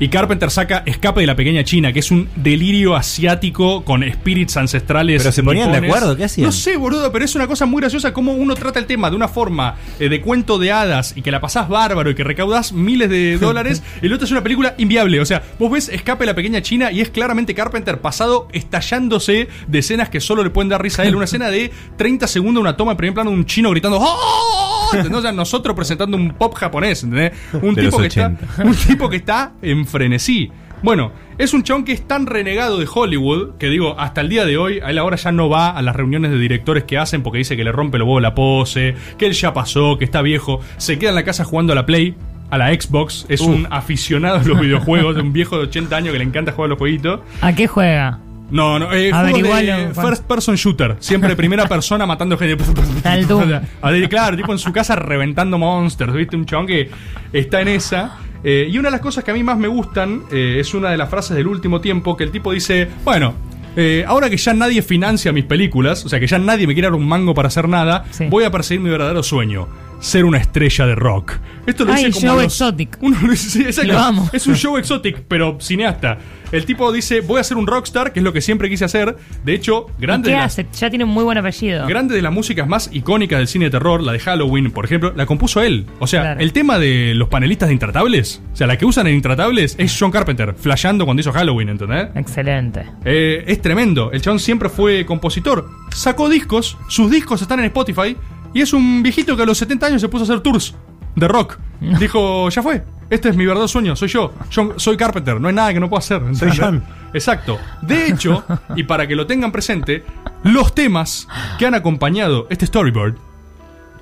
y 0.00 0.08
Carpenter 0.08 0.50
saca 0.50 0.82
Escape 0.86 1.20
de 1.20 1.26
la 1.26 1.34
Pequeña 1.36 1.64
China, 1.64 1.92
que 1.92 1.98
es 2.00 2.10
un 2.10 2.28
delirio 2.36 2.94
asiático 2.96 3.84
con 3.84 4.02
espíritus 4.02 4.56
ancestrales. 4.56 5.22
Pero 5.22 5.32
se 5.32 5.42
ponían 5.42 5.72
de 5.72 5.80
nipones. 5.80 5.96
acuerdo, 5.96 6.16
¿qué 6.16 6.24
hacían? 6.24 6.46
No 6.46 6.52
sé, 6.52 6.76
boludo, 6.76 7.10
pero 7.12 7.24
es 7.24 7.34
una 7.34 7.46
cosa 7.46 7.66
muy 7.66 7.80
graciosa 7.80 8.12
cómo 8.12 8.32
uno 8.32 8.54
trata 8.54 8.78
el 8.78 8.86
tema 8.86 9.10
de 9.10 9.16
una 9.16 9.28
forma 9.28 9.76
eh, 9.98 10.08
de 10.08 10.20
cuento 10.20 10.58
de 10.58 10.70
hadas 10.72 11.14
y 11.16 11.22
que 11.22 11.30
la 11.30 11.40
pasás 11.40 11.68
bárbaro 11.68 12.10
y 12.10 12.14
que 12.14 12.24
recaudás 12.24 12.72
miles 12.72 13.10
de 13.10 13.38
dólares. 13.40 13.82
y 14.02 14.06
el 14.06 14.12
otro 14.12 14.24
es 14.26 14.30
una 14.30 14.42
película 14.42 14.74
inviable. 14.78 15.20
O 15.20 15.26
sea, 15.26 15.42
vos 15.58 15.70
ves 15.70 15.88
Escape 15.88 16.22
de 16.22 16.26
la 16.26 16.34
Pequeña 16.34 16.62
China 16.62 16.92
y 16.92 17.00
es 17.00 17.10
claramente 17.10 17.54
Carpenter 17.54 18.00
pasado 18.00 18.48
estallándose 18.52 19.48
de 19.66 19.78
escenas 19.78 20.08
que 20.10 20.20
solo 20.20 20.44
le 20.44 20.50
pueden 20.50 20.68
dar 20.68 20.82
risa 20.82 21.02
a 21.02 21.06
él. 21.06 21.16
Una 21.16 21.24
escena 21.26 21.48
de 21.50 21.72
30 21.96 22.26
segundos, 22.28 22.60
una 22.60 22.76
toma 22.76 22.92
en 22.92 22.96
primer 22.98 23.14
plano 23.14 23.30
de 23.30 23.36
un 23.36 23.46
chino 23.46 23.70
gritando 23.70 23.98
¡Oh! 24.00 24.77
¿Entendés? 24.92 25.18
O 25.18 25.22
sea, 25.22 25.32
nosotros 25.32 25.74
presentando 25.74 26.16
un 26.16 26.30
pop 26.30 26.54
japonés, 26.54 27.02
¿entendés? 27.04 27.32
Un 27.54 27.74
De 27.74 27.82
tipo 27.82 27.98
los 27.98 28.02
que 28.02 28.06
está. 28.06 28.26
80. 28.26 28.62
Un 28.64 28.74
tipo 28.74 29.08
que 29.08 29.16
está 29.16 29.52
en 29.62 29.86
frenesí. 29.86 30.50
Bueno, 30.82 31.10
es 31.38 31.54
un 31.54 31.64
chabón 31.64 31.84
que 31.84 31.92
es 31.92 32.06
tan 32.06 32.26
renegado 32.26 32.78
de 32.78 32.86
Hollywood 32.92 33.56
que 33.58 33.66
digo, 33.68 33.98
hasta 33.98 34.20
el 34.20 34.28
día 34.28 34.44
de 34.44 34.56
hoy, 34.56 34.78
a 34.80 34.90
él 34.90 34.98
ahora 34.98 35.16
ya 35.16 35.32
no 35.32 35.48
va 35.48 35.70
a 35.70 35.82
las 35.82 35.96
reuniones 35.96 36.30
de 36.30 36.38
directores 36.38 36.84
que 36.84 36.98
hacen 36.98 37.22
porque 37.22 37.38
dice 37.38 37.56
que 37.56 37.64
le 37.64 37.72
rompe 37.72 37.98
los 37.98 38.06
huevos 38.06 38.22
la 38.22 38.34
pose, 38.34 38.94
que 39.18 39.26
él 39.26 39.32
ya 39.32 39.52
pasó, 39.52 39.98
que 39.98 40.04
está 40.04 40.22
viejo, 40.22 40.60
se 40.76 40.98
queda 40.98 41.10
en 41.10 41.16
la 41.16 41.24
casa 41.24 41.44
jugando 41.44 41.72
a 41.72 41.76
la 41.76 41.84
Play, 41.84 42.14
a 42.50 42.58
la 42.58 42.72
Xbox, 42.72 43.26
es 43.28 43.40
un 43.40 43.66
aficionado 43.70 44.36
a 44.36 44.44
los 44.44 44.60
videojuegos, 44.60 45.16
un 45.16 45.32
viejo 45.32 45.56
de 45.56 45.64
80 45.64 45.96
años 45.96 46.12
que 46.12 46.18
le 46.18 46.24
encanta 46.24 46.52
jugar 46.52 46.66
a 46.66 46.70
los 46.70 46.78
jueguitos. 46.78 47.20
¿A 47.40 47.52
qué 47.52 47.66
juega? 47.66 48.20
No, 48.50 48.78
no, 48.78 48.86
eh, 48.92 49.10
juegos 49.10 49.18
Averigualo, 49.18 49.76
de 49.88 49.94
Juan. 49.94 50.06
first 50.08 50.24
person 50.24 50.54
shooter, 50.56 50.96
siempre 51.00 51.36
primera 51.36 51.66
persona 51.68 52.06
matando 52.06 52.36
gente. 52.38 52.62
Al 53.04 53.26
Doom. 53.26 53.50
A 53.82 53.90
ver, 53.90 54.08
claro, 54.08 54.36
tipo 54.36 54.52
en 54.52 54.58
su 54.58 54.72
casa 54.72 54.96
reventando 54.96 55.58
monsters, 55.58 56.12
¿viste? 56.14 56.36
Un 56.36 56.46
chabón 56.46 56.66
que 56.66 56.90
está 57.32 57.60
en 57.60 57.68
esa. 57.68 58.16
Eh, 58.44 58.68
y 58.70 58.78
una 58.78 58.86
de 58.88 58.92
las 58.92 59.00
cosas 59.00 59.24
que 59.24 59.32
a 59.32 59.34
mí 59.34 59.42
más 59.42 59.58
me 59.58 59.68
gustan 59.68 60.22
eh, 60.30 60.58
es 60.60 60.72
una 60.72 60.90
de 60.90 60.96
las 60.96 61.10
frases 61.10 61.36
del 61.36 61.46
último 61.48 61.80
tiempo 61.80 62.16
que 62.16 62.24
el 62.24 62.30
tipo 62.30 62.52
dice, 62.52 62.88
bueno, 63.04 63.34
eh, 63.76 64.04
ahora 64.06 64.30
que 64.30 64.36
ya 64.36 64.54
nadie 64.54 64.80
financia 64.80 65.32
mis 65.32 65.44
películas, 65.44 66.04
o 66.04 66.08
sea 66.08 66.18
que 66.20 66.26
ya 66.28 66.38
nadie 66.38 66.66
me 66.66 66.72
quiere 66.72 66.86
dar 66.86 66.94
un 66.94 67.06
mango 67.06 67.34
para 67.34 67.48
hacer 67.48 67.68
nada, 67.68 68.04
Sí. 68.12 68.26
voy 68.30 68.44
a 68.44 68.50
perseguir 68.50 68.80
mi 68.80 68.90
verdadero 68.90 69.22
sueño. 69.22 69.66
Ser 70.00 70.24
una 70.24 70.38
estrella 70.38 70.86
de 70.86 70.94
rock. 70.94 71.32
Esto 71.66 71.84
lo 71.84 71.92
Ay, 71.92 72.04
dice 72.06 72.20
como. 72.20 72.26
show 72.32 72.38
a 72.38 72.42
los- 72.44 72.52
exotic. 72.52 72.96
Uno 73.02 73.18
lo 73.20 73.30
dice- 73.32 73.50
sí, 73.50 73.62
exacto. 73.62 73.92
Lo 73.92 73.98
amo. 73.98 74.30
Es 74.32 74.46
un 74.46 74.54
show 74.54 74.76
exotic, 74.78 75.22
pero 75.26 75.58
cineasta. 75.60 76.18
El 76.52 76.64
tipo 76.64 76.90
dice: 76.92 77.20
Voy 77.20 77.40
a 77.40 77.44
ser 77.44 77.56
un 77.56 77.66
rockstar, 77.66 78.12
que 78.12 78.20
es 78.20 78.24
lo 78.24 78.32
que 78.32 78.40
siempre 78.40 78.68
quise 78.68 78.84
hacer. 78.84 79.16
De 79.44 79.54
hecho, 79.54 79.86
¿Y 79.98 80.02
grande 80.02 80.30
¿Qué 80.30 80.34
de 80.36 80.40
las-? 80.40 80.56
Ya 80.72 80.88
tiene 80.90 81.04
un 81.04 81.10
muy 81.10 81.24
buen 81.24 81.36
apellido. 81.38 81.86
Grande 81.86 82.14
de 82.14 82.22
las 82.22 82.32
músicas 82.32 82.66
más 82.68 82.88
icónicas 82.92 83.38
del 83.38 83.48
cine 83.48 83.66
de 83.66 83.70
terror, 83.70 84.02
la 84.02 84.12
de 84.12 84.18
Halloween, 84.18 84.70
por 84.70 84.84
ejemplo, 84.84 85.12
la 85.14 85.26
compuso 85.26 85.62
él. 85.62 85.86
O 85.98 86.06
sea, 86.06 86.22
Claro. 86.22 86.40
el 86.40 86.52
tema 86.52 86.78
de 86.78 87.12
los 87.14 87.28
panelistas 87.28 87.68
de 87.68 87.74
Intratables, 87.74 88.42
o 88.52 88.56
sea, 88.56 88.66
la 88.66 88.76
que 88.78 88.84
usan 88.86 89.06
en 89.06 89.14
Intratables 89.14 89.74
es 89.78 89.96
John 89.98 90.10
Carpenter, 90.10 90.54
flasheando 90.54 91.04
cuando 91.04 91.20
hizo 91.20 91.32
Halloween, 91.32 91.68
¿entendés? 91.70 92.08
Excelente. 92.14 92.84
Eh, 93.04 93.44
es 93.46 93.60
tremendo. 93.62 94.10
El 94.12 94.22
chabón 94.22 94.38
siempre 94.40 94.68
fue 94.68 95.04
compositor. 95.06 95.68
Sacó 95.90 96.28
discos, 96.28 96.76
sus 96.88 97.10
discos 97.10 97.42
están 97.42 97.58
en 97.60 97.66
Spotify. 97.66 98.16
Y 98.54 98.62
es 98.62 98.72
un 98.72 99.02
viejito 99.02 99.36
que 99.36 99.42
a 99.42 99.46
los 99.46 99.58
70 99.58 99.86
años 99.86 100.00
se 100.00 100.08
puso 100.08 100.22
a 100.22 100.26
hacer 100.26 100.40
tours 100.40 100.74
de 101.14 101.28
rock. 101.28 101.58
Dijo, 102.00 102.48
ya 102.48 102.62
fue. 102.62 102.82
Este 103.10 103.30
es 103.30 103.36
mi 103.36 103.46
verdadero 103.46 103.68
sueño, 103.68 103.96
soy 103.96 104.08
yo. 104.08 104.32
Soy 104.76 104.96
Carpenter, 104.96 105.40
no 105.40 105.48
hay 105.48 105.54
nada 105.54 105.72
que 105.72 105.80
no 105.80 105.88
pueda 105.88 106.00
hacer. 106.00 106.22
Soy 106.34 106.50
John. 106.56 106.82
Exacto. 107.14 107.58
De 107.80 108.06
hecho, 108.08 108.44
y 108.76 108.82
para 108.84 109.06
que 109.06 109.16
lo 109.16 109.26
tengan 109.26 109.50
presente, 109.50 110.04
los 110.42 110.74
temas 110.74 111.26
que 111.58 111.66
han 111.66 111.74
acompañado 111.74 112.46
este 112.50 112.66
storyboard 112.66 113.14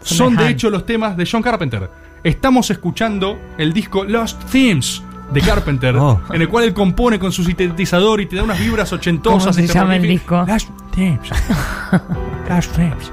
son 0.03 0.37
de 0.37 0.49
hecho 0.49 0.71
los 0.71 0.85
temas 0.87 1.17
de 1.17 1.29
John 1.31 1.43
Carpenter. 1.43 1.89
Estamos 2.25 2.71
escuchando 2.71 3.39
el 3.59 3.73
disco 3.73 4.03
Lost 4.05 4.43
Themes 4.51 5.03
de 5.33 5.41
Carpenter, 5.41 5.97
Oh. 5.97 6.21
en 6.33 6.41
el 6.43 6.49
cual 6.49 6.65
él 6.65 6.75
compone 6.75 7.19
con 7.19 7.31
su 7.33 7.45
sintetizador 7.45 8.21
y 8.21 8.27
te 8.27 8.37
da 8.37 8.43
unas 8.43 8.59
vibras 8.59 8.93
ochentosas. 8.93 9.57
¿Cómo 9.57 9.67
se 9.69 9.73
llama 9.75 9.97
el 9.97 10.03
disco? 10.03 10.45
Lost 10.47 10.69
Themes. 10.95 11.31
Lost 12.49 12.73
Themes. 12.77 13.13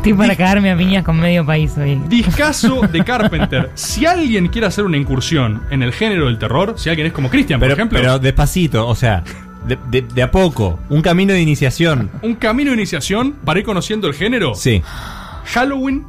Estoy 0.00 0.14
para 0.14 0.34
cagarme 0.34 0.70
a 0.70 0.76
piñas 0.78 1.04
con 1.04 1.20
medio 1.20 1.44
país 1.44 1.76
hoy. 1.76 2.00
Discaso 2.08 2.80
de 2.90 3.04
Carpenter. 3.04 3.70
Si 3.74 4.06
alguien 4.06 4.48
quiere 4.48 4.66
hacer 4.66 4.84
una 4.86 4.96
incursión 4.96 5.62
en 5.70 5.82
el 5.82 5.92
género 5.92 6.24
del 6.26 6.38
terror, 6.38 6.74
si 6.78 6.88
alguien 6.88 7.06
es 7.08 7.12
como 7.12 7.28
Christian, 7.28 7.60
por 7.60 7.70
ejemplo, 7.70 7.98
pero 8.00 8.18
despacito, 8.18 8.88
o 8.88 8.94
sea, 8.94 9.22
de, 9.66 9.76
de- 9.90 10.00
de 10.00 10.22
a 10.22 10.30
poco. 10.30 10.78
Un 10.88 11.02
camino 11.02 11.34
de 11.34 11.42
iniciación. 11.42 12.10
un 12.22 12.34
camino 12.36 12.70
de 12.70 12.78
iniciación 12.78 13.32
para 13.44 13.60
ir 13.60 13.66
conociendo 13.66 14.08
el 14.08 14.14
género. 14.14 14.54
Sí. 14.54 14.82
Halloween, 15.44 16.00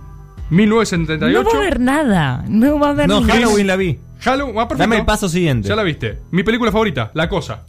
No 0.50 0.58
1978. 0.58 1.50
va 1.50 1.54
a 1.54 1.62
haber 1.62 1.80
nada. 1.82 2.46
No 2.48 2.80
va 2.80 2.88
a 2.88 2.90
haber 2.92 3.10
No, 3.10 3.20
nada. 3.20 3.34
Halloween 3.34 3.68
la 3.68 3.76
vi. 3.76 4.00
Halloween, 4.22 4.56
ah, 4.58 4.68
perfecto. 4.70 4.84
Dame 4.84 4.96
el 5.00 5.06
paso 5.06 5.28
siguiente. 5.28 5.68
Ya 5.68 5.76
la 5.76 5.84
viste. 5.84 6.20
Mi 6.32 6.44
película 6.44 6.72
favorita, 6.72 7.12
La 7.14 7.28
Cosa. 7.28 7.64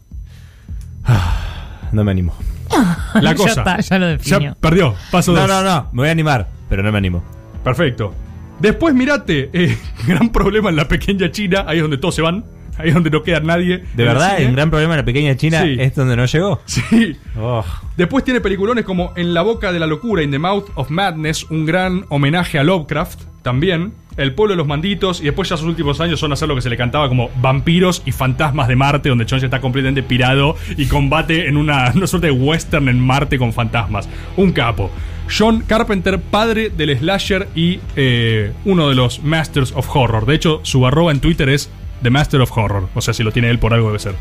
No 1.90 2.04
me 2.04 2.12
animo. 2.12 2.32
La 3.14 3.30
Ya 3.32 3.34
Cosa. 3.34 3.48
está, 3.60 3.80
ya 3.80 3.98
lo 3.98 4.06
definió. 4.06 4.40
Ya 4.40 4.54
perdió. 4.54 4.94
Paso 5.10 5.32
No, 5.32 5.40
dos. 5.40 5.48
no, 5.48 5.62
no. 5.62 5.88
Me 5.92 6.02
voy 6.02 6.08
a 6.08 6.12
animar, 6.12 6.48
pero 6.68 6.82
no 6.82 6.90
me 6.92 6.98
animo. 6.98 7.22
Perfecto. 7.64 8.14
Después 8.58 8.94
mirate, 8.94 9.50
eh, 9.52 9.76
gran 10.06 10.30
problema 10.30 10.70
en 10.70 10.76
la 10.76 10.86
pequeña 10.88 11.30
China, 11.30 11.64
ahí 11.66 11.78
es 11.78 11.82
donde 11.82 11.98
todos 11.98 12.14
se 12.14 12.22
van, 12.22 12.44
ahí 12.78 12.88
es 12.88 12.94
donde 12.94 13.10
no 13.10 13.22
queda 13.22 13.40
nadie. 13.40 13.74
en 13.74 13.96
De 13.96 14.04
verdad, 14.04 14.40
el 14.40 14.52
gran 14.52 14.70
problema 14.70 14.94
de 14.94 15.02
la 15.02 15.04
pequeña 15.04 15.36
China 15.36 15.62
Sí. 15.62 15.76
es 15.78 15.94
donde 15.94 16.16
no 16.16 16.24
llegó. 16.26 16.60
Sí. 16.66 17.16
Oh. 17.38 17.64
Después 17.96 18.24
tiene 18.24 18.40
peliculones 18.40 18.84
como 18.84 19.12
En 19.16 19.34
la 19.34 19.42
boca 19.42 19.72
de 19.72 19.78
la 19.80 19.86
locura, 19.86 20.22
In 20.22 20.30
the 20.30 20.38
Mouth 20.38 20.66
of 20.76 20.90
Madness, 20.90 21.44
un 21.50 21.66
gran 21.66 22.04
homenaje 22.08 22.58
a 22.58 22.64
Lovecraft, 22.64 23.20
también. 23.42 23.92
El 24.16 24.34
pueblo 24.34 24.52
de 24.52 24.56
los 24.58 24.66
manditos, 24.66 25.20
y 25.20 25.24
después 25.24 25.48
ya 25.48 25.56
sus 25.56 25.66
últimos 25.66 26.00
años 26.00 26.20
son 26.20 26.32
hacer 26.32 26.46
lo 26.46 26.54
que 26.54 26.60
se 26.60 26.68
le 26.68 26.76
cantaba 26.76 27.08
como 27.08 27.30
vampiros 27.40 28.02
y 28.04 28.12
fantasmas 28.12 28.68
de 28.68 28.76
Marte, 28.76 29.08
donde 29.08 29.24
ya 29.24 29.38
está 29.38 29.60
completamente 29.60 30.02
pirado 30.02 30.56
y 30.76 30.86
combate 30.86 31.48
en 31.48 31.56
una, 31.56 31.92
una 31.94 32.06
suerte 32.06 32.26
de 32.26 32.32
western 32.32 32.88
en 32.88 33.00
Marte 33.00 33.38
con 33.38 33.52
fantasmas. 33.52 34.08
Un 34.36 34.52
capo. 34.52 34.90
John 35.34 35.64
Carpenter, 35.66 36.20
padre 36.20 36.68
del 36.68 36.98
slasher 36.98 37.48
y 37.54 37.80
eh, 37.96 38.52
uno 38.64 38.88
de 38.88 38.94
los 38.94 39.22
Masters 39.22 39.72
of 39.74 39.88
Horror. 39.94 40.26
De 40.26 40.34
hecho, 40.34 40.60
su 40.62 40.86
arroba 40.86 41.10
en 41.10 41.20
Twitter 41.20 41.48
es 41.48 41.70
The 42.02 42.10
Master 42.10 42.40
of 42.42 42.56
Horror. 42.56 42.88
O 42.94 43.00
sea, 43.00 43.14
si 43.14 43.22
lo 43.22 43.32
tiene 43.32 43.48
él 43.48 43.58
por 43.58 43.72
algo 43.72 43.88
debe 43.88 43.98
ser. 43.98 44.14